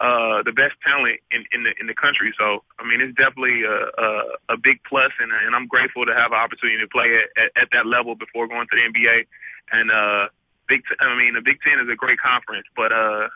uh, 0.00 0.42
the 0.42 0.52
best 0.52 0.74
talent 0.86 1.18
in 1.30 1.44
in 1.52 1.64
the 1.64 1.72
in 1.80 1.86
the 1.86 1.94
country. 1.94 2.34
So, 2.38 2.62
I 2.78 2.86
mean, 2.86 3.00
it's 3.00 3.16
definitely 3.16 3.62
a 3.66 3.90
a, 3.98 4.54
a 4.54 4.56
big 4.56 4.78
plus, 4.88 5.10
and 5.18 5.32
and 5.32 5.54
I'm 5.54 5.66
grateful 5.66 6.06
to 6.06 6.14
have 6.14 6.30
an 6.30 6.38
opportunity 6.38 6.78
to 6.78 6.88
play 6.88 7.10
at, 7.18 7.26
at 7.34 7.50
at 7.62 7.68
that 7.72 7.86
level 7.86 8.14
before 8.14 8.46
going 8.46 8.66
to 8.70 8.76
the 8.76 8.86
NBA. 8.86 9.26
And 9.72 9.90
uh, 9.90 10.28
Big, 10.68 10.80
T- 10.88 10.96
I 11.00 11.16
mean, 11.16 11.34
the 11.34 11.42
Big 11.44 11.60
Ten 11.60 11.80
is 11.80 11.88
a 11.90 11.96
great 11.96 12.18
conference, 12.20 12.66
but 12.76 12.92
uh, 12.92 13.28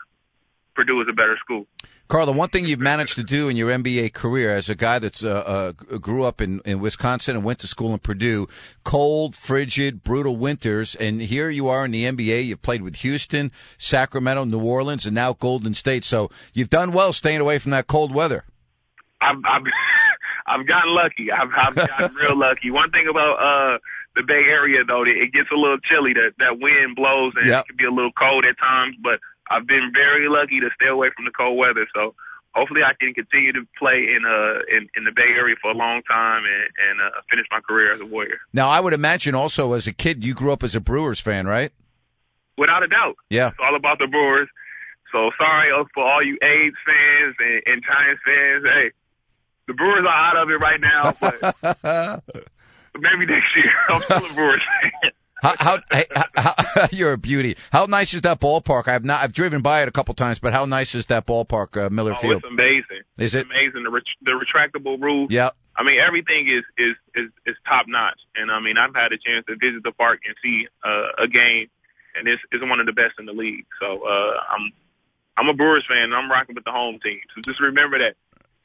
Purdue 0.75 1.01
is 1.01 1.07
a 1.09 1.13
better 1.13 1.37
school. 1.37 1.67
Carl, 2.07 2.25
the 2.25 2.31
one 2.31 2.49
thing 2.49 2.65
you've 2.65 2.79
managed 2.79 3.15
to 3.15 3.23
do 3.23 3.49
in 3.49 3.55
your 3.57 3.69
NBA 3.69 4.13
career 4.13 4.55
as 4.55 4.67
a 4.69 4.75
guy 4.75 4.97
that's 4.97 5.23
uh, 5.23 5.73
uh, 5.85 5.97
grew 5.97 6.23
up 6.23 6.41
in, 6.41 6.59
in 6.65 6.79
Wisconsin 6.79 7.35
and 7.35 7.45
went 7.45 7.59
to 7.59 7.67
school 7.67 7.93
in 7.93 7.99
Purdue, 7.99 8.47
cold, 8.83 9.35
frigid, 9.35 10.03
brutal 10.03 10.35
winters, 10.35 10.95
and 10.95 11.21
here 11.21 11.49
you 11.51 11.67
are 11.67 11.85
in 11.85 11.91
the 11.91 12.05
NBA. 12.05 12.45
You've 12.45 12.61
played 12.63 12.81
with 12.81 12.97
Houston, 12.97 13.51
Sacramento, 13.77 14.45
New 14.45 14.63
Orleans, 14.63 15.05
and 15.05 15.13
now 15.13 15.33
Golden 15.33 15.75
State. 15.75 16.03
So 16.03 16.29
you've 16.53 16.69
done 16.71 16.91
well 16.93 17.13
staying 17.13 17.41
away 17.41 17.59
from 17.59 17.71
that 17.71 17.85
cold 17.87 18.13
weather. 18.13 18.43
I've 19.21 19.37
I've 19.45 19.63
I've 20.47 20.65
gotten 20.67 20.93
lucky. 20.95 21.31
I've 21.31 21.49
I've 21.55 21.75
gotten 21.75 22.15
real 22.15 22.35
lucky. 22.37 22.71
One 22.71 22.89
thing 22.89 23.07
about 23.07 23.35
uh 23.39 23.77
the 24.15 24.23
Bay 24.23 24.45
Area 24.47 24.83
though, 24.83 25.03
it 25.03 25.09
it 25.09 25.31
gets 25.33 25.49
a 25.51 25.55
little 25.55 25.77
chilly. 25.79 26.13
That 26.13 26.31
that 26.39 26.57
wind 26.59 26.95
blows 26.95 27.33
and 27.35 27.45
Yep. 27.47 27.65
it 27.65 27.67
can 27.67 27.77
be 27.77 27.85
a 27.85 27.91
little 27.91 28.11
cold 28.13 28.45
at 28.45 28.57
times. 28.57 28.95
But 29.03 29.19
I've 29.49 29.67
been 29.67 29.91
very 29.93 30.29
lucky 30.29 30.59
to 30.59 30.69
stay 30.75 30.87
away 30.87 31.09
from 31.15 31.25
the 31.25 31.31
cold 31.31 31.57
weather. 31.57 31.87
So 31.93 32.13
hopefully 32.53 32.81
I 32.83 32.93
can 32.99 33.13
continue 33.13 33.53
to 33.53 33.65
play 33.77 34.07
in 34.15 34.25
uh 34.25 34.59
in, 34.75 34.87
in 34.95 35.03
the 35.05 35.11
Bay 35.11 35.33
Area 35.35 35.55
for 35.61 35.71
a 35.71 35.73
long 35.75 36.01
time 36.03 36.43
and 36.45 36.63
and 36.89 37.01
uh, 37.01 37.21
finish 37.29 37.45
my 37.51 37.59
career 37.61 37.93
as 37.93 38.01
a 38.01 38.05
Warrior. 38.05 38.39
Now, 38.53 38.69
I 38.69 38.79
would 38.79 38.93
imagine 38.93 39.35
also 39.35 39.73
as 39.73 39.87
a 39.87 39.93
kid, 39.93 40.23
you 40.23 40.33
grew 40.33 40.51
up 40.51 40.63
as 40.63 40.75
a 40.75 40.79
Brewers 40.79 41.19
fan, 41.19 41.47
right? 41.47 41.71
Without 42.57 42.83
a 42.83 42.87
doubt. 42.87 43.15
Yeah. 43.29 43.49
It's 43.49 43.57
all 43.61 43.75
about 43.75 43.99
the 43.99 44.07
Brewers. 44.07 44.49
So 45.11 45.31
sorry 45.37 45.71
uh, 45.71 45.85
for 45.93 46.03
all 46.03 46.23
you 46.23 46.37
A's 46.41 46.73
fans 46.85 47.35
and, 47.39 47.61
and 47.65 47.83
Giants 47.83 48.21
fans. 48.25 48.63
Hey, 48.63 48.91
the 49.67 49.73
Brewers 49.73 50.05
are 50.05 50.07
out 50.07 50.37
of 50.37 50.49
it 50.49 50.59
right 50.59 50.81
now, 50.81 51.13
but 51.19 51.35
maybe 52.99 53.25
next 53.25 53.55
year. 53.55 53.71
I'm 53.89 54.01
still 54.01 54.25
a 54.25 54.33
Brewers 54.33 54.61
fan. 54.81 55.11
How, 55.41 55.53
how, 55.59 55.77
how, 56.35 56.53
how 56.57 56.87
you're 56.91 57.13
a 57.13 57.17
beauty. 57.17 57.55
How 57.71 57.85
nice 57.85 58.13
is 58.13 58.21
that 58.21 58.39
ballpark? 58.39 58.87
I've 58.87 59.03
not, 59.03 59.21
I've 59.23 59.33
driven 59.33 59.61
by 59.61 59.81
it 59.81 59.87
a 59.87 59.91
couple 59.91 60.13
times, 60.13 60.39
but 60.39 60.53
how 60.53 60.65
nice 60.65 60.95
is 60.95 61.05
that 61.07 61.25
ballpark, 61.25 61.77
uh, 61.77 61.89
Miller 61.89 62.11
Oh, 62.13 62.15
Field? 62.15 62.43
it's 62.43 62.45
amazing. 62.51 63.01
Is 63.17 63.35
It's 63.35 63.35
it? 63.35 63.45
amazing? 63.45 63.83
The, 63.83 63.89
ret- 63.89 64.03
the 64.21 64.31
retractable 64.31 65.01
roof. 65.01 65.31
Yeah. 65.31 65.49
I 65.75 65.83
mean, 65.83 65.99
everything 65.99 66.49
is 66.49 66.63
is 66.77 66.95
is, 67.15 67.29
is 67.45 67.55
top 67.65 67.85
notch. 67.87 68.19
And 68.35 68.51
I 68.51 68.59
mean, 68.59 68.77
I've 68.77 68.93
had 68.93 69.13
a 69.13 69.17
chance 69.17 69.45
to 69.47 69.55
visit 69.55 69.81
the 69.83 69.93
park 69.93 70.19
and 70.27 70.35
see 70.43 70.67
uh, 70.83 71.23
a 71.23 71.27
game, 71.29 71.69
and 72.17 72.27
it's 72.27 72.41
it's 72.51 72.61
one 72.61 72.81
of 72.81 72.85
the 72.85 72.91
best 72.91 73.13
in 73.17 73.25
the 73.25 73.31
league. 73.31 73.65
So 73.79 74.03
uh, 74.05 74.33
I'm 74.51 74.73
I'm 75.37 75.47
a 75.47 75.53
Brewers 75.53 75.85
fan. 75.87 76.03
and 76.03 76.13
I'm 76.13 76.29
rocking 76.29 76.55
with 76.55 76.65
the 76.65 76.71
home 76.71 76.99
team. 77.01 77.21
So 77.33 77.39
just 77.45 77.61
remember 77.61 77.97
that. 77.99 78.15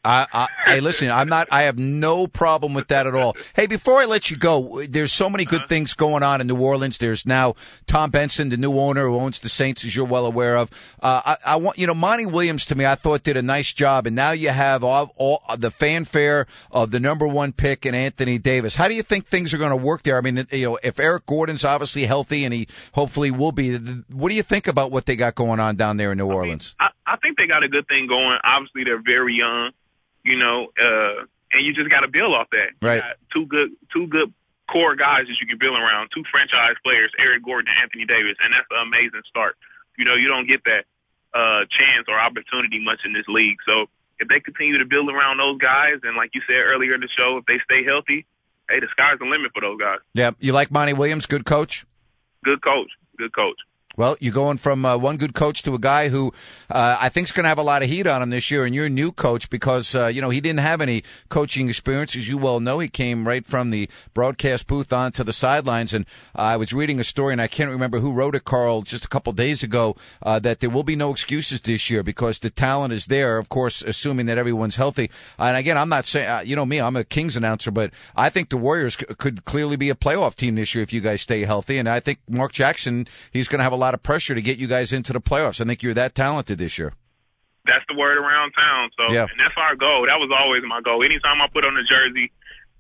I, 0.04 0.26
I, 0.32 0.49
hey, 0.66 0.80
listen, 0.80 1.11
I'm 1.11 1.28
not. 1.28 1.49
I 1.50 1.62
have 1.62 1.78
no 1.78 2.26
problem 2.26 2.75
with 2.75 2.88
that 2.88 3.06
at 3.06 3.14
all. 3.14 3.34
Hey, 3.54 3.66
before 3.66 4.00
I 4.00 4.04
let 4.04 4.30
you 4.30 4.37
go, 4.37 4.82
there's 4.87 5.12
so 5.12 5.30
many 5.30 5.46
good 5.46 5.66
things 5.66 5.94
going 5.94 6.23
on 6.23 6.42
in 6.42 6.46
New 6.46 6.61
Orleans. 6.61 6.99
There's 6.99 7.25
now 7.26 7.54
Tom 7.87 8.11
Benson, 8.11 8.50
the 8.50 8.58
new 8.58 8.78
owner 8.78 9.06
who 9.06 9.16
owns 9.16 9.40
the 9.40 9.49
Saints, 9.49 9.82
as 9.84 9.96
you're 9.96 10.04
well 10.04 10.26
aware 10.26 10.58
of. 10.58 10.70
Uh, 11.02 11.23
I, 11.25 11.37
I, 11.46 11.56
want 11.56 11.78
you 11.78 11.87
know, 11.87 11.94
Monty 11.94 12.26
Williams 12.26 12.66
to 12.66 12.75
me, 12.75 12.84
I 12.84 12.96
thought 12.96 13.23
did 13.23 13.38
a 13.38 13.42
nice 13.42 13.73
job, 13.73 14.06
and 14.06 14.14
now 14.14 14.32
you 14.32 14.50
have 14.50 14.84
all, 14.84 15.12
all 15.16 15.40
the 15.56 15.70
fanfare 15.70 16.46
of 16.70 16.90
the 16.90 17.00
number 17.00 17.26
one 17.26 17.52
pick 17.52 17.87
and 17.87 17.96
Anthony 17.96 18.38
Davis. 18.38 18.75
How 18.76 18.88
do 18.88 18.94
you 18.94 19.02
think 19.02 19.26
things 19.26 19.54
are 19.54 19.58
going 19.58 19.70
to 19.70 19.76
work 19.76 20.02
there? 20.02 20.18
I 20.18 20.20
mean, 20.20 20.46
you 20.50 20.70
know, 20.70 20.78
if 20.82 21.00
Eric 21.00 21.25
Gordon's 21.25 21.64
obviously 21.64 22.04
healthy 22.04 22.44
and 22.44 22.52
he 22.52 22.68
hopefully 22.92 23.30
will 23.30 23.52
be, 23.52 23.76
what 24.12 24.28
do 24.28 24.34
you 24.34 24.42
think 24.42 24.66
about 24.66 24.90
what 24.90 25.06
they 25.06 25.16
got 25.16 25.34
going 25.34 25.61
on 25.61 25.76
down 25.76 25.96
there 25.96 26.12
in 26.12 26.18
New 26.18 26.30
Orleans? 26.30 26.76
I, 26.78 26.84
mean, 26.84 26.90
I, 27.06 27.12
I 27.14 27.16
think 27.16 27.38
they 27.38 27.46
got 27.46 27.62
a 27.62 27.68
good 27.68 27.88
thing 27.88 28.06
going. 28.06 28.38
Obviously, 28.44 28.84
they're 28.84 29.02
very 29.02 29.34
young 29.34 29.70
you 30.24 30.36
know, 30.36 30.72
uh, 30.74 31.24
and 31.52 31.64
you 31.64 31.72
just 31.72 31.90
got 31.90 32.00
to 32.00 32.08
build 32.08 32.34
off 32.34 32.48
that. 32.50 32.74
Right. 32.82 33.02
two 33.32 33.46
good, 33.46 33.70
two 33.92 34.06
good 34.06 34.32
core 34.70 34.96
guys 34.96 35.28
that 35.28 35.36
you 35.40 35.46
can 35.46 35.58
build 35.58 35.76
around. 35.76 36.10
Two 36.12 36.24
franchise 36.30 36.76
players, 36.82 37.12
Eric 37.18 37.44
Gordon 37.44 37.70
and 37.70 37.78
Anthony 37.84 38.04
Davis, 38.06 38.36
and 38.42 38.52
that's 38.52 38.66
an 38.70 38.82
amazing 38.88 39.22
start. 39.28 39.56
You 39.96 40.04
know, 40.04 40.14
you 40.16 40.28
don't 40.28 40.48
get 40.48 40.64
that 40.64 40.84
uh, 41.36 41.68
chance 41.70 42.08
or 42.08 42.18
opportunity 42.18 42.82
much 42.82 43.00
in 43.04 43.12
this 43.12 43.28
league. 43.28 43.58
So 43.66 43.86
if 44.18 44.28
they 44.28 44.40
continue 44.40 44.78
to 44.78 44.86
build 44.86 45.10
around 45.10 45.38
those 45.38 45.58
guys, 45.58 46.00
and 46.02 46.16
like 46.16 46.30
you 46.34 46.42
said 46.46 46.58
earlier 46.58 46.94
in 46.94 47.00
the 47.00 47.12
show, 47.12 47.38
if 47.38 47.46
they 47.46 47.60
stay 47.64 47.84
healthy, 47.84 48.26
hey, 48.68 48.80
the 48.80 48.88
sky's 48.90 49.18
the 49.18 49.26
limit 49.26 49.52
for 49.52 49.60
those 49.60 49.78
guys. 49.78 50.00
Yeah, 50.14 50.32
you 50.40 50.52
like 50.52 50.70
Monty 50.70 50.92
Williams, 50.92 51.26
good 51.26 51.44
coach. 51.44 51.84
Good 52.44 52.62
coach, 52.62 52.90
good 53.18 53.32
coach. 53.34 53.56
Well, 53.96 54.16
you're 54.18 54.32
going 54.32 54.56
from 54.56 54.84
uh, 54.84 54.96
one 54.98 55.16
good 55.18 55.34
coach 55.34 55.62
to 55.62 55.74
a 55.74 55.78
guy 55.78 56.08
who 56.08 56.32
uh, 56.68 56.96
I 57.00 57.08
think 57.08 57.28
is 57.28 57.32
going 57.32 57.44
to 57.44 57.48
have 57.48 57.58
a 57.58 57.62
lot 57.62 57.82
of 57.82 57.88
heat 57.88 58.08
on 58.08 58.22
him 58.22 58.30
this 58.30 58.50
year, 58.50 58.64
and 58.64 58.74
you're 58.74 58.86
a 58.86 58.90
new 58.90 59.12
coach 59.12 59.48
because 59.48 59.94
uh, 59.94 60.06
you 60.06 60.20
know 60.20 60.30
he 60.30 60.40
didn't 60.40 60.60
have 60.60 60.80
any 60.80 61.04
coaching 61.28 61.68
experience, 61.68 62.16
as 62.16 62.28
you 62.28 62.36
well 62.36 62.58
know. 62.58 62.80
He 62.80 62.88
came 62.88 63.26
right 63.26 63.46
from 63.46 63.70
the 63.70 63.88
broadcast 64.12 64.66
booth 64.66 64.92
onto 64.92 65.22
the 65.22 65.32
sidelines, 65.32 65.94
and 65.94 66.06
I 66.34 66.56
was 66.56 66.72
reading 66.72 66.98
a 66.98 67.04
story, 67.04 67.32
and 67.32 67.40
I 67.40 67.46
can't 67.46 67.70
remember 67.70 68.00
who 68.00 68.12
wrote 68.12 68.34
it, 68.34 68.44
Carl, 68.44 68.82
just 68.82 69.04
a 69.04 69.08
couple 69.08 69.32
days 69.32 69.62
ago, 69.62 69.94
uh, 70.22 70.40
that 70.40 70.58
there 70.58 70.70
will 70.70 70.82
be 70.82 70.96
no 70.96 71.12
excuses 71.12 71.60
this 71.60 71.88
year 71.88 72.02
because 72.02 72.40
the 72.40 72.50
talent 72.50 72.92
is 72.92 73.06
there. 73.06 73.38
Of 73.38 73.48
course, 73.48 73.80
assuming 73.80 74.26
that 74.26 74.38
everyone's 74.38 74.76
healthy. 74.76 75.08
And 75.38 75.56
again, 75.56 75.78
I'm 75.78 75.88
not 75.88 76.06
saying 76.06 76.28
uh, 76.28 76.42
you 76.44 76.56
know 76.56 76.66
me, 76.66 76.80
I'm 76.80 76.96
a 76.96 77.04
Kings 77.04 77.36
announcer, 77.36 77.70
but 77.70 77.92
I 78.16 78.28
think 78.28 78.48
the 78.48 78.56
Warriors 78.56 78.96
c- 78.96 79.06
could 79.18 79.44
clearly 79.44 79.76
be 79.76 79.88
a 79.88 79.94
playoff 79.94 80.34
team 80.34 80.56
this 80.56 80.74
year 80.74 80.82
if 80.82 80.92
you 80.92 81.00
guys 81.00 81.20
stay 81.20 81.44
healthy, 81.44 81.78
and 81.78 81.88
I 81.88 82.00
think 82.00 82.18
Mark 82.28 82.52
Jackson 82.52 83.06
he's 83.32 83.48
going 83.48 83.60
to 83.60 83.64
have 83.64 83.72
a 83.72 83.76
lot 83.84 83.94
of 83.94 84.02
pressure 84.02 84.34
to 84.34 84.42
get 84.42 84.58
you 84.58 84.66
guys 84.66 84.92
into 84.92 85.12
the 85.12 85.20
playoffs. 85.20 85.60
I 85.60 85.64
think 85.64 85.82
you're 85.82 85.94
that 85.94 86.14
talented 86.14 86.58
this 86.58 86.78
year. 86.78 86.92
That's 87.66 87.84
the 87.88 87.96
word 87.96 88.18
around 88.18 88.52
town. 88.52 88.90
So, 88.96 89.12
yeah. 89.12 89.22
and 89.22 89.38
that's 89.40 89.56
our 89.56 89.76
goal. 89.76 90.06
That 90.06 90.20
was 90.20 90.30
always 90.32 90.62
my 90.66 90.80
goal. 90.80 91.02
Anytime 91.02 91.40
I 91.40 91.48
put 91.48 91.64
on 91.64 91.76
a 91.76 91.84
jersey, 91.84 92.32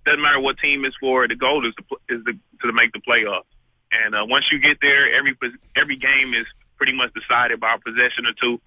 doesn't 0.04 0.20
matter 0.20 0.40
what 0.40 0.58
team 0.58 0.84
it's 0.84 0.96
for. 0.96 1.26
The 1.26 1.36
goal 1.36 1.66
is 1.66 1.74
to 1.76 1.84
is 2.08 2.20
to, 2.24 2.32
to 2.66 2.72
make 2.72 2.92
the 2.92 3.00
playoffs. 3.00 3.48
And 3.90 4.14
uh, 4.14 4.26
once 4.28 4.44
you 4.52 4.58
get 4.60 4.78
there, 4.80 5.16
every 5.16 5.36
every 5.76 5.96
game 5.96 6.34
is 6.34 6.46
pretty 6.76 6.92
much 6.92 7.12
decided 7.14 7.60
by 7.60 7.76
a 7.76 7.78
possession 7.78 8.26
or 8.26 8.34
two. 8.36 8.60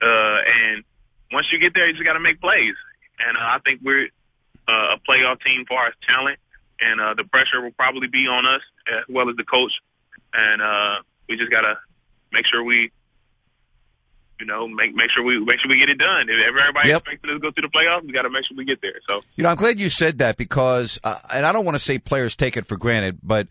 Uh, 0.00 0.38
and 0.46 0.84
once 1.32 1.46
you 1.52 1.58
get 1.58 1.74
there, 1.74 1.86
you 1.86 1.92
just 1.92 2.04
got 2.04 2.14
to 2.14 2.20
make 2.20 2.40
plays. 2.40 2.74
And 3.20 3.36
uh, 3.36 3.40
I 3.40 3.58
think 3.64 3.80
we're 3.82 4.08
uh, 4.68 4.96
a 4.96 4.98
playoff 5.04 5.42
team 5.44 5.64
for 5.66 5.76
our 5.76 5.92
talent, 6.06 6.38
and 6.80 7.00
uh, 7.00 7.14
the 7.14 7.24
pressure 7.24 7.60
will 7.60 7.72
probably 7.72 8.08
be 8.08 8.26
on 8.26 8.46
us 8.46 8.62
as 8.86 9.04
well 9.08 9.28
as 9.28 9.36
the 9.36 9.44
coach. 9.44 9.72
And 10.32 10.62
uh, 10.62 11.02
we 11.28 11.36
just 11.36 11.50
got 11.50 11.62
to 11.62 11.74
make 12.32 12.46
sure 12.46 12.62
we, 12.62 12.90
you 14.40 14.46
know, 14.46 14.68
make 14.68 14.94
make 14.94 15.10
sure 15.10 15.24
we 15.24 15.38
make 15.38 15.60
sure 15.60 15.68
we 15.68 15.78
get 15.78 15.88
it 15.88 15.98
done. 15.98 16.28
If 16.28 16.36
everybody 16.46 16.88
yep. 16.88 17.02
expects 17.02 17.24
us 17.24 17.30
to 17.30 17.38
go 17.38 17.50
through 17.50 17.68
the 17.68 17.76
playoffs, 17.76 18.04
we 18.04 18.12
got 18.12 18.22
to 18.22 18.30
make 18.30 18.44
sure 18.44 18.56
we 18.56 18.64
get 18.64 18.80
there. 18.80 19.00
So, 19.06 19.22
you 19.36 19.42
know, 19.42 19.50
I'm 19.50 19.56
glad 19.56 19.80
you 19.80 19.90
said 19.90 20.18
that 20.18 20.36
because, 20.36 20.98
uh, 21.02 21.18
and 21.32 21.44
I 21.44 21.52
don't 21.52 21.64
want 21.64 21.74
to 21.74 21.82
say 21.82 21.98
players 21.98 22.36
take 22.36 22.56
it 22.56 22.66
for 22.66 22.76
granted, 22.76 23.18
but 23.22 23.48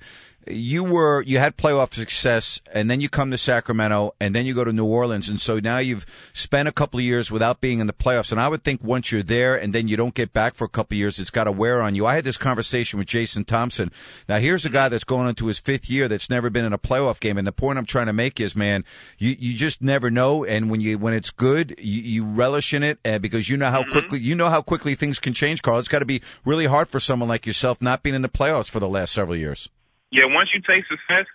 you 0.51 0.83
were 0.83 1.21
you 1.23 1.37
had 1.37 1.57
playoff 1.57 1.93
success 1.93 2.61
and 2.73 2.89
then 2.89 3.01
you 3.01 3.09
come 3.09 3.31
to 3.31 3.37
Sacramento 3.37 4.13
and 4.19 4.35
then 4.35 4.45
you 4.45 4.53
go 4.53 4.63
to 4.63 4.73
New 4.73 4.85
Orleans 4.85 5.29
and 5.29 5.39
so 5.39 5.59
now 5.59 5.77
you've 5.77 6.05
spent 6.33 6.67
a 6.67 6.71
couple 6.71 6.99
of 6.99 7.05
years 7.05 7.31
without 7.31 7.61
being 7.61 7.79
in 7.79 7.87
the 7.87 7.93
playoffs 7.93 8.31
and 8.31 8.39
I 8.39 8.47
would 8.47 8.63
think 8.63 8.83
once 8.83 9.11
you're 9.11 9.23
there 9.23 9.55
and 9.55 9.73
then 9.73 9.87
you 9.87 9.97
don't 9.97 10.13
get 10.13 10.33
back 10.33 10.55
for 10.55 10.65
a 10.65 10.69
couple 10.69 10.95
of 10.95 10.99
years 10.99 11.19
it's 11.19 11.29
got 11.29 11.45
to 11.45 11.51
wear 11.51 11.81
on 11.81 11.95
you. 11.95 12.05
I 12.05 12.15
had 12.15 12.23
this 12.23 12.37
conversation 12.37 12.99
with 12.99 13.07
Jason 13.07 13.45
Thompson. 13.45 13.91
Now 14.27 14.37
here's 14.37 14.65
a 14.65 14.69
guy 14.69 14.89
that's 14.89 15.03
going 15.03 15.27
into 15.27 15.47
his 15.47 15.59
fifth 15.59 15.89
year 15.89 16.07
that's 16.07 16.29
never 16.29 16.49
been 16.49 16.65
in 16.65 16.73
a 16.73 16.77
playoff 16.77 17.19
game 17.19 17.37
and 17.37 17.47
the 17.47 17.51
point 17.51 17.77
I'm 17.77 17.85
trying 17.85 18.07
to 18.07 18.13
make 18.13 18.39
is 18.39 18.55
man 18.55 18.85
you 19.17 19.35
you 19.37 19.55
just 19.55 19.81
never 19.81 20.11
know 20.11 20.43
and 20.43 20.69
when 20.69 20.81
you 20.81 20.97
when 20.97 21.13
it's 21.13 21.31
good 21.31 21.75
you, 21.79 22.01
you 22.01 22.25
relish 22.25 22.73
in 22.73 22.83
it 22.83 22.99
because 23.21 23.49
you 23.49 23.57
know 23.57 23.69
how 23.69 23.81
mm-hmm. 23.81 23.91
quickly 23.91 24.19
you 24.19 24.35
know 24.35 24.49
how 24.49 24.61
quickly 24.61 24.95
things 24.95 25.19
can 25.19 25.33
change 25.33 25.61
Carl. 25.61 25.79
It's 25.79 25.87
got 25.87 25.99
to 25.99 26.05
be 26.05 26.21
really 26.45 26.65
hard 26.65 26.87
for 26.87 26.99
someone 26.99 27.29
like 27.29 27.45
yourself 27.45 27.81
not 27.81 28.03
being 28.03 28.15
in 28.15 28.21
the 28.21 28.29
playoffs 28.29 28.69
for 28.69 28.79
the 28.79 28.89
last 28.89 29.13
several 29.13 29.35
years 29.35 29.69
yeah, 30.11 30.25
once 30.25 30.49
you 30.53 30.61
taste 30.61 30.87
success, 30.89 31.25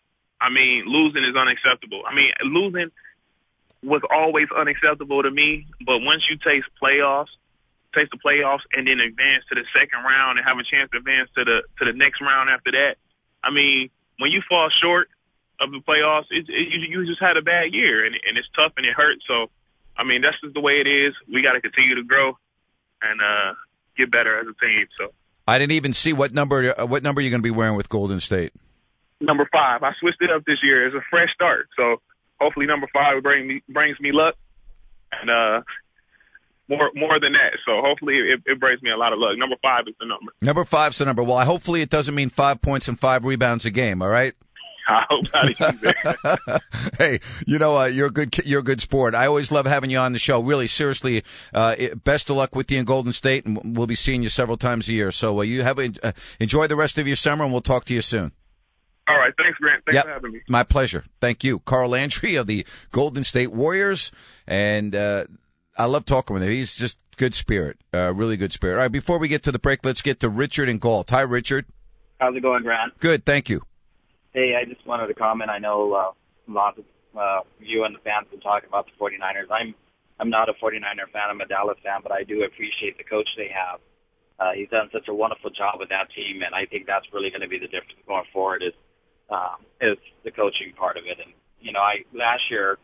I 0.41 0.51
mean, 0.51 0.85
losing 0.87 1.25
is 1.25 1.37
unacceptable. 1.37 2.03
I 2.09 2.15
mean, 2.15 2.33
losing 2.45 2.91
was 3.83 4.03
always 4.11 4.49
unacceptable 4.57 5.23
to 5.23 5.31
me, 5.31 5.67
but 5.85 5.99
once 6.01 6.23
you 6.31 6.37
taste 6.37 6.67
playoffs, 6.83 7.31
taste 7.95 8.11
the 8.11 8.19
playoffs, 8.19 8.63
and 8.73 8.87
then 8.87 9.01
advance 9.01 9.45
to 9.51 9.55
the 9.55 9.65
second 9.73 10.03
round 10.03 10.39
and 10.39 10.47
have 10.47 10.59
a 10.59 10.65
chance 10.65 10.91
to 10.93 10.99
advance 10.99 11.29
to 11.37 11.45
the 11.45 11.63
to 11.79 11.93
the 11.93 11.97
next 11.97 12.21
round 12.21 12.49
after 12.49 12.73
that, 12.73 12.97
I 13.43 13.51
mean, 13.51 13.91
when 14.19 14.31
you 14.31 14.41
fall 14.49 14.71
short 14.81 15.09
of 15.61 15.71
the 15.71 15.81
playoffs, 15.81 16.27
it, 16.31 16.47
it, 16.49 16.89
you, 16.89 17.01
you 17.03 17.07
just 17.07 17.21
had 17.21 17.37
a 17.37 17.43
bad 17.43 17.75
year, 17.75 18.05
and, 18.05 18.15
and 18.15 18.39
it's 18.39 18.49
tough 18.57 18.73
and 18.77 18.87
it 18.87 18.95
hurts. 18.95 19.23
So, 19.27 19.51
I 19.97 20.05
mean, 20.05 20.23
that's 20.23 20.41
just 20.41 20.55
the 20.55 20.61
way 20.61 20.81
it 20.81 20.87
is. 20.87 21.15
We 21.33 21.43
got 21.43 21.53
to 21.53 21.61
continue 21.61 21.97
to 21.97 22.05
grow 22.05 22.39
and 23.03 23.21
uh, 23.21 23.55
get 23.97 24.11
better 24.11 24.41
as 24.41 24.47
a 24.47 24.55
team. 24.65 24.87
So. 24.99 25.13
I 25.47 25.59
didn't 25.59 25.73
even 25.73 25.93
see 25.93 26.13
what 26.13 26.33
number. 26.33 26.75
Uh, 26.79 26.87
what 26.87 27.03
number 27.03 27.21
you're 27.21 27.31
going 27.31 27.43
to 27.43 27.47
be 27.47 27.51
wearing 27.51 27.77
with 27.77 27.89
Golden 27.89 28.21
State? 28.21 28.53
Number 29.21 29.49
five. 29.53 29.83
I 29.83 29.93
switched 30.01 30.23
it 30.23 30.31
up 30.31 30.45
this 30.45 30.63
year. 30.63 30.87
It's 30.87 30.97
a 30.97 31.03
fresh 31.11 31.33
start, 31.35 31.69
so 31.77 32.01
hopefully 32.41 32.67
number 32.67 32.89
five 32.93 33.23
bring 33.23 33.47
me, 33.47 33.63
brings 33.69 33.99
me 34.01 34.11
luck, 34.13 34.35
and 35.13 35.31
uh, 35.31 35.63
more 36.69 36.91
more 36.95 37.21
than 37.21 37.33
that. 37.33 37.59
So 37.65 37.81
hopefully 37.81 38.17
it, 38.17 38.41
it, 38.47 38.61
brings 38.61 38.83
me 38.83 38.91
a 38.91 38.97
lot 38.97 39.13
of 39.13 39.19
luck. 39.19 39.37
Number 39.37 39.57
five 39.63 39.85
is 39.87 39.95
the 40.01 40.07
number. 40.07 40.33
Number 40.41 40.65
five's 40.65 40.99
the 40.99 41.05
number. 41.05 41.23
Well, 41.23 41.45
hopefully 41.45 41.83
it 41.83 41.91
doesn't 41.91 42.15
mean 42.15 42.29
five 42.29 42.61
points 42.61 42.89
and 42.89 42.99
five 42.99 43.25
rebounds 43.25 43.65
a 43.67 43.71
game. 43.71 44.03
All 44.03 44.09
right. 44.09 44.35
I 44.89 45.05
hope 45.09 45.27
not 45.33 46.97
hey, 46.99 47.21
you 47.47 47.59
know, 47.59 47.77
uh, 47.77 47.87
you're 47.87 48.09
a 48.09 48.11
good, 48.11 48.37
you're 48.45 48.61
a 48.61 48.65
good 48.65 48.81
sport. 48.81 49.15
I 49.15 49.27
always 49.27 49.53
love 49.53 49.67
having 49.67 49.91
you 49.91 49.99
on 49.99 50.13
the 50.13 50.19
show. 50.19 50.41
Really, 50.43 50.67
seriously, 50.67 51.23
uh, 51.55 51.77
best 52.05 52.31
of 52.31 52.37
luck 52.37 52.55
with 52.55 52.71
you 52.71 52.79
in 52.79 52.85
Golden 52.85 53.13
State, 53.13 53.47
and 53.47 53.77
we'll 53.77 53.87
be 53.87 53.95
seeing 53.95 54.23
you 54.23 54.29
several 54.29 54.57
times 54.57 54.89
a 54.89 54.93
year. 54.93 55.13
So 55.13 55.39
uh, 55.39 55.43
you 55.43 55.63
have 55.63 55.79
uh, 55.79 56.13
enjoy 56.41 56.67
the 56.67 56.77
rest 56.77 56.99
of 56.99 57.07
your 57.07 57.17
summer, 57.17 57.45
and 57.45 57.53
we'll 57.53 57.63
talk 57.63 57.85
to 57.87 57.95
you 57.95 58.03
soon. 58.03 58.33
All 59.09 59.19
right, 59.19 59.33
thanks, 59.37 59.59
Grant. 59.59 59.85
Thanks 59.85 59.97
yep. 59.97 60.05
for 60.05 60.11
having 60.11 60.33
me. 60.33 60.41
My 60.49 60.63
pleasure. 60.63 61.05
Thank 61.21 61.43
you, 61.43 61.59
Carl 61.61 61.91
Landry 61.91 62.37
of 62.37 62.47
the 62.47 62.65
Golden 62.93 63.25
State 63.25 63.53
Warriors, 63.53 64.13
and 64.47 64.95
uh, 64.95 65.25
I 65.77 65.87
love 65.87 66.05
talking 66.05 66.35
with 66.35 66.43
him. 66.43 66.51
He's 66.51 66.77
just 66.77 66.99
good 67.17 67.35
spirit, 67.35 67.79
uh, 67.93 68.13
really 68.15 68.37
good 68.37 68.53
spirit. 68.53 68.77
All 68.77 68.83
right, 68.83 68.93
before 68.93 69.19
we 69.19 69.29
get 69.29 69.43
to 69.45 69.53
the 69.53 69.59
break, 69.59 69.85
let's 69.85 70.03
get 70.03 70.21
to 70.21 70.29
Richard 70.29 70.69
and 70.69 70.81
Galt. 70.81 71.11
Hi, 71.11 71.23
Richard. 71.23 71.67
How's 72.21 72.37
it 72.37 72.41
going, 72.41 72.63
Grant? 72.63 72.99
Good, 73.01 73.27
thank 73.27 73.49
you. 73.49 73.63
Hey, 74.35 74.57
I 74.57 74.65
just 74.65 74.87
wanted 74.87 75.09
to 75.09 75.15
comment. 75.15 75.51
I 75.51 75.59
know 75.59 75.93
uh, 75.93 76.13
lots 76.49 76.79
of 76.79 76.85
uh, 77.19 77.41
you 77.61 77.85
and 77.85 77.95
the 77.95 77.99
fans 77.99 78.27
been 78.31 78.41
talking 78.41 78.69
about 78.69 78.87
the 78.87 78.93
49ers. 78.99 79.51
I'm 79.51 79.75
I'm 80.19 80.31
not 80.31 80.49
a 80.49 80.55
49er 80.55 81.11
fan. 81.13 81.29
I'm 81.29 81.41
a 81.41 81.47
Dallas 81.47 81.77
fan, 81.83 82.01
but 82.03 82.13
I 82.13 82.23
do 82.23 82.43
appreciate 82.45 82.97
the 82.97 83.05
coach 83.05 83.29
they 83.37 83.49
have. 83.49 83.81
Uh, 84.39 84.53
he's 84.55 84.69
done 84.71 84.89
such 84.93 85.09
a 85.09 85.15
wonderful 85.15 85.51
job 85.51 85.77
with 85.79 85.91
that 85.91 86.11
team, 86.11 86.43
and 86.43 86.55
I 86.55 86.65
think 86.65 86.87
that's 86.87 87.07
really 87.13 87.29
going 87.29 87.43
to 87.43 87.49
be 87.49 87.59
the 87.59 87.67
difference 87.67 88.01
going 88.07 88.25
forward. 88.33 88.63
Is 88.63 88.73
um, 89.29 89.67
is 89.81 89.99
the 90.25 90.31
coaching 90.31 90.73
part 90.79 90.97
of 90.97 91.05
it. 91.05 91.19
And 91.19 91.35
you 91.61 91.73
know, 91.73 91.81
I 91.81 92.05
last 92.15 92.43
year 92.51 92.79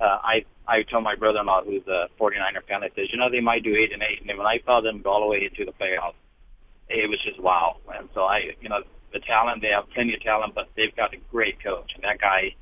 uh, 0.00 0.18
I 0.22 0.44
I 0.66 0.82
told 0.82 1.04
my 1.04 1.14
brother-in-law 1.14 1.62
who's 1.64 1.86
a 1.86 2.08
49er 2.20 2.66
fan, 2.68 2.82
I 2.82 2.90
said, 2.96 3.06
you 3.10 3.18
know, 3.18 3.30
they 3.30 3.40
might 3.40 3.62
do 3.62 3.74
eight 3.76 3.92
and 3.92 4.02
eight, 4.02 4.20
and 4.20 4.36
when 4.36 4.46
I 4.46 4.60
saw 4.66 4.80
them 4.80 5.00
go 5.02 5.10
all 5.10 5.20
the 5.20 5.26
way 5.26 5.44
into 5.44 5.64
the 5.64 5.72
playoffs, 5.72 6.18
it 6.88 7.08
was 7.08 7.20
just 7.24 7.40
wow. 7.40 7.76
And 7.96 8.08
so 8.14 8.22
I, 8.22 8.50
you 8.60 8.68
know, 8.68 8.82
the 9.12 9.20
talent. 9.20 9.62
They 9.62 9.68
have 9.68 9.88
plenty 9.90 10.14
of 10.14 10.22
talent, 10.22 10.54
but 10.54 10.68
they've 10.76 10.94
got 10.94 11.14
a 11.14 11.18
great 11.30 11.62
coach, 11.62 11.92
and 11.94 12.04
that 12.04 12.20
guy, 12.20 12.54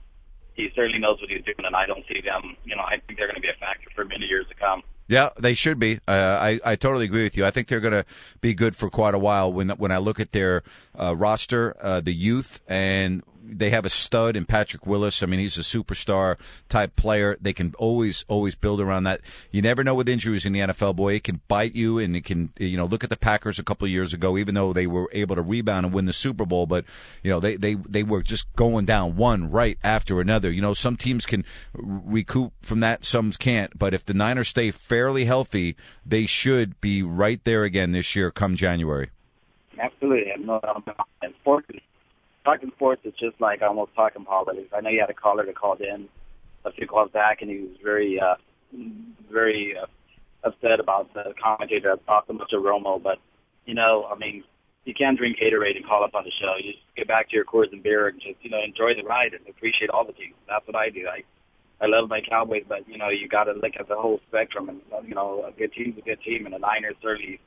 he 0.54 0.70
certainly 0.74 0.98
knows 0.98 1.20
what 1.20 1.30
he's 1.30 1.44
doing. 1.44 1.64
And 1.64 1.76
I 1.76 1.86
don't 1.86 2.04
see 2.08 2.20
them. 2.20 2.56
You 2.64 2.76
know, 2.76 2.82
I 2.82 2.98
think 3.06 3.18
they're 3.18 3.28
going 3.28 3.36
to 3.36 3.42
be 3.42 3.48
a 3.48 3.60
factor 3.60 3.88
for 3.94 4.04
many 4.04 4.26
years 4.26 4.46
to 4.48 4.54
come. 4.54 4.82
Yeah, 5.08 5.30
they 5.38 5.54
should 5.54 5.78
be. 5.78 6.00
Uh, 6.08 6.38
I 6.40 6.60
I 6.64 6.76
totally 6.76 7.04
agree 7.04 7.22
with 7.22 7.36
you. 7.36 7.44
I 7.46 7.50
think 7.50 7.68
they're 7.68 7.80
going 7.80 7.92
to 7.92 8.04
be 8.40 8.54
good 8.54 8.74
for 8.74 8.90
quite 8.90 9.14
a 9.14 9.18
while. 9.18 9.52
When 9.52 9.70
when 9.70 9.92
I 9.92 9.98
look 9.98 10.18
at 10.18 10.32
their 10.32 10.62
uh, 10.98 11.14
roster, 11.16 11.76
uh, 11.80 12.00
the 12.00 12.12
youth, 12.12 12.60
and 12.66 13.22
they 13.48 13.70
have 13.70 13.84
a 13.84 13.90
stud 13.90 14.36
in 14.36 14.44
Patrick 14.44 14.86
Willis. 14.86 15.22
I 15.22 15.26
mean, 15.26 15.40
he's 15.40 15.58
a 15.58 15.62
superstar 15.62 16.36
type 16.68 16.96
player. 16.96 17.36
They 17.40 17.52
can 17.52 17.74
always 17.78 18.24
always 18.28 18.54
build 18.54 18.80
around 18.80 19.04
that. 19.04 19.20
You 19.50 19.62
never 19.62 19.84
know 19.84 19.94
with 19.94 20.08
injuries 20.08 20.44
in 20.44 20.52
the 20.52 20.60
NFL, 20.60 20.96
boy. 20.96 21.14
It 21.14 21.24
can 21.24 21.40
bite 21.48 21.74
you, 21.74 21.98
and 21.98 22.16
it 22.16 22.24
can 22.24 22.52
you 22.58 22.76
know 22.76 22.84
look 22.84 23.04
at 23.04 23.10
the 23.10 23.16
Packers 23.16 23.58
a 23.58 23.64
couple 23.64 23.84
of 23.84 23.90
years 23.90 24.12
ago. 24.12 24.36
Even 24.36 24.54
though 24.54 24.72
they 24.72 24.86
were 24.86 25.08
able 25.12 25.36
to 25.36 25.42
rebound 25.42 25.86
and 25.86 25.94
win 25.94 26.06
the 26.06 26.12
Super 26.12 26.44
Bowl, 26.44 26.66
but 26.66 26.84
you 27.22 27.30
know 27.30 27.40
they 27.40 27.56
they 27.56 27.74
they 27.74 28.02
were 28.02 28.22
just 28.22 28.52
going 28.56 28.84
down 28.84 29.16
one 29.16 29.50
right 29.50 29.78
after 29.82 30.20
another. 30.20 30.50
You 30.50 30.62
know, 30.62 30.74
some 30.74 30.96
teams 30.96 31.26
can 31.26 31.44
recoup 31.72 32.52
from 32.62 32.80
that, 32.80 33.04
some 33.04 33.32
can't. 33.32 33.78
But 33.78 33.94
if 33.94 34.04
the 34.04 34.14
Niners 34.14 34.48
stay 34.48 34.70
fairly 34.70 35.24
healthy, 35.24 35.76
they 36.04 36.26
should 36.26 36.80
be 36.80 37.02
right 37.02 37.42
there 37.44 37.64
again 37.64 37.92
this 37.92 38.14
year, 38.16 38.30
come 38.30 38.56
January. 38.56 39.10
Absolutely, 39.78 40.32
no 40.40 40.60
doubt 40.60 40.78
about 40.78 41.06
it. 41.22 41.34
Sports, 41.40 41.68
talking 42.46 42.70
sports 42.76 43.02
is 43.04 43.12
just 43.18 43.38
like 43.40 43.60
almost 43.60 43.94
talking 43.94 44.24
politics. 44.24 44.68
I 44.74 44.80
know 44.80 44.90
you 44.90 45.00
had 45.00 45.10
a 45.10 45.14
caller 45.14 45.44
that 45.44 45.56
called 45.56 45.80
in 45.80 46.08
a 46.64 46.72
few 46.72 46.86
calls 46.86 47.10
back, 47.10 47.42
and 47.42 47.50
he 47.50 47.58
was 47.58 47.76
very, 47.82 48.20
uh, 48.20 48.36
very 49.30 49.76
uh, 49.76 49.86
upset 50.44 50.80
about 50.80 51.12
the 51.12 51.34
commentator 51.42 51.90
that 51.90 52.06
talked 52.06 52.32
much 52.32 52.52
of 52.52 52.62
Romo. 52.62 53.02
But 53.02 53.18
you 53.66 53.74
know, 53.74 54.08
I 54.10 54.16
mean, 54.16 54.44
you 54.84 54.94
can't 54.94 55.18
drink 55.18 55.38
Gatorade 55.38 55.76
and 55.76 55.84
call 55.84 56.04
up 56.04 56.14
on 56.14 56.24
the 56.24 56.30
show. 56.40 56.54
You 56.56 56.72
just 56.72 56.84
get 56.96 57.08
back 57.08 57.28
to 57.30 57.36
your 57.36 57.44
Coors 57.44 57.72
and 57.72 57.82
beer 57.82 58.08
and 58.08 58.20
just 58.20 58.36
you 58.42 58.50
know 58.50 58.62
enjoy 58.62 58.94
the 58.94 59.02
ride 59.02 59.34
and 59.34 59.46
appreciate 59.48 59.90
all 59.90 60.04
the 60.04 60.12
teams. 60.12 60.34
That's 60.48 60.66
what 60.66 60.76
I 60.76 60.88
do. 60.88 61.06
I 61.08 61.24
I 61.84 61.86
love 61.88 62.08
my 62.08 62.20
Cowboys, 62.20 62.64
but 62.68 62.88
you 62.88 62.96
know 62.96 63.08
you 63.08 63.28
got 63.28 63.44
to 63.44 63.52
look 63.52 63.72
at 63.78 63.88
the 63.88 63.96
whole 63.96 64.20
spectrum. 64.28 64.68
And 64.68 64.80
you 65.08 65.14
know, 65.14 65.44
a 65.46 65.52
good 65.52 65.72
team's 65.72 65.98
a 65.98 66.02
good 66.02 66.20
team, 66.22 66.46
and 66.46 66.54
the 66.54 66.58
Niners 66.60 66.96
certainly. 67.02 67.40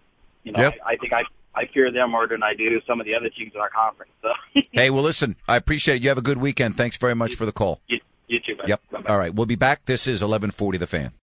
You 0.43 0.53
know, 0.53 0.61
Yep. 0.61 0.75
I, 0.85 0.91
I 0.93 0.95
think 0.95 1.11
I 1.11 1.23
I 1.55 1.65
fear 1.73 1.91
them 1.91 2.11
more 2.11 2.27
than 2.27 2.43
I 2.43 2.53
do 2.53 2.79
some 2.87 2.99
of 2.99 3.05
the 3.05 3.15
other 3.15 3.29
teams 3.29 3.51
in 3.55 3.59
our 3.61 3.69
conference. 3.69 4.11
So 4.21 4.29
Hey, 4.71 4.89
well, 4.89 5.03
listen, 5.03 5.35
I 5.47 5.55
appreciate 5.55 5.95
it. 5.95 6.01
You 6.03 6.09
have 6.09 6.17
a 6.17 6.21
good 6.21 6.37
weekend. 6.37 6.77
Thanks 6.77 6.97
very 6.97 7.15
much 7.15 7.35
for 7.35 7.45
the 7.45 7.51
call. 7.51 7.81
you, 7.87 7.99
you 8.27 8.39
too. 8.39 8.55
man. 8.55 8.67
Yep. 8.67 8.81
Bye-bye. 8.91 9.09
All 9.13 9.17
right, 9.17 9.33
we'll 9.33 9.45
be 9.47 9.55
back. 9.55 9.85
This 9.85 10.03
is 10.07 10.21
1140 10.21 10.77
The 10.77 10.87
Fan. 10.87 11.11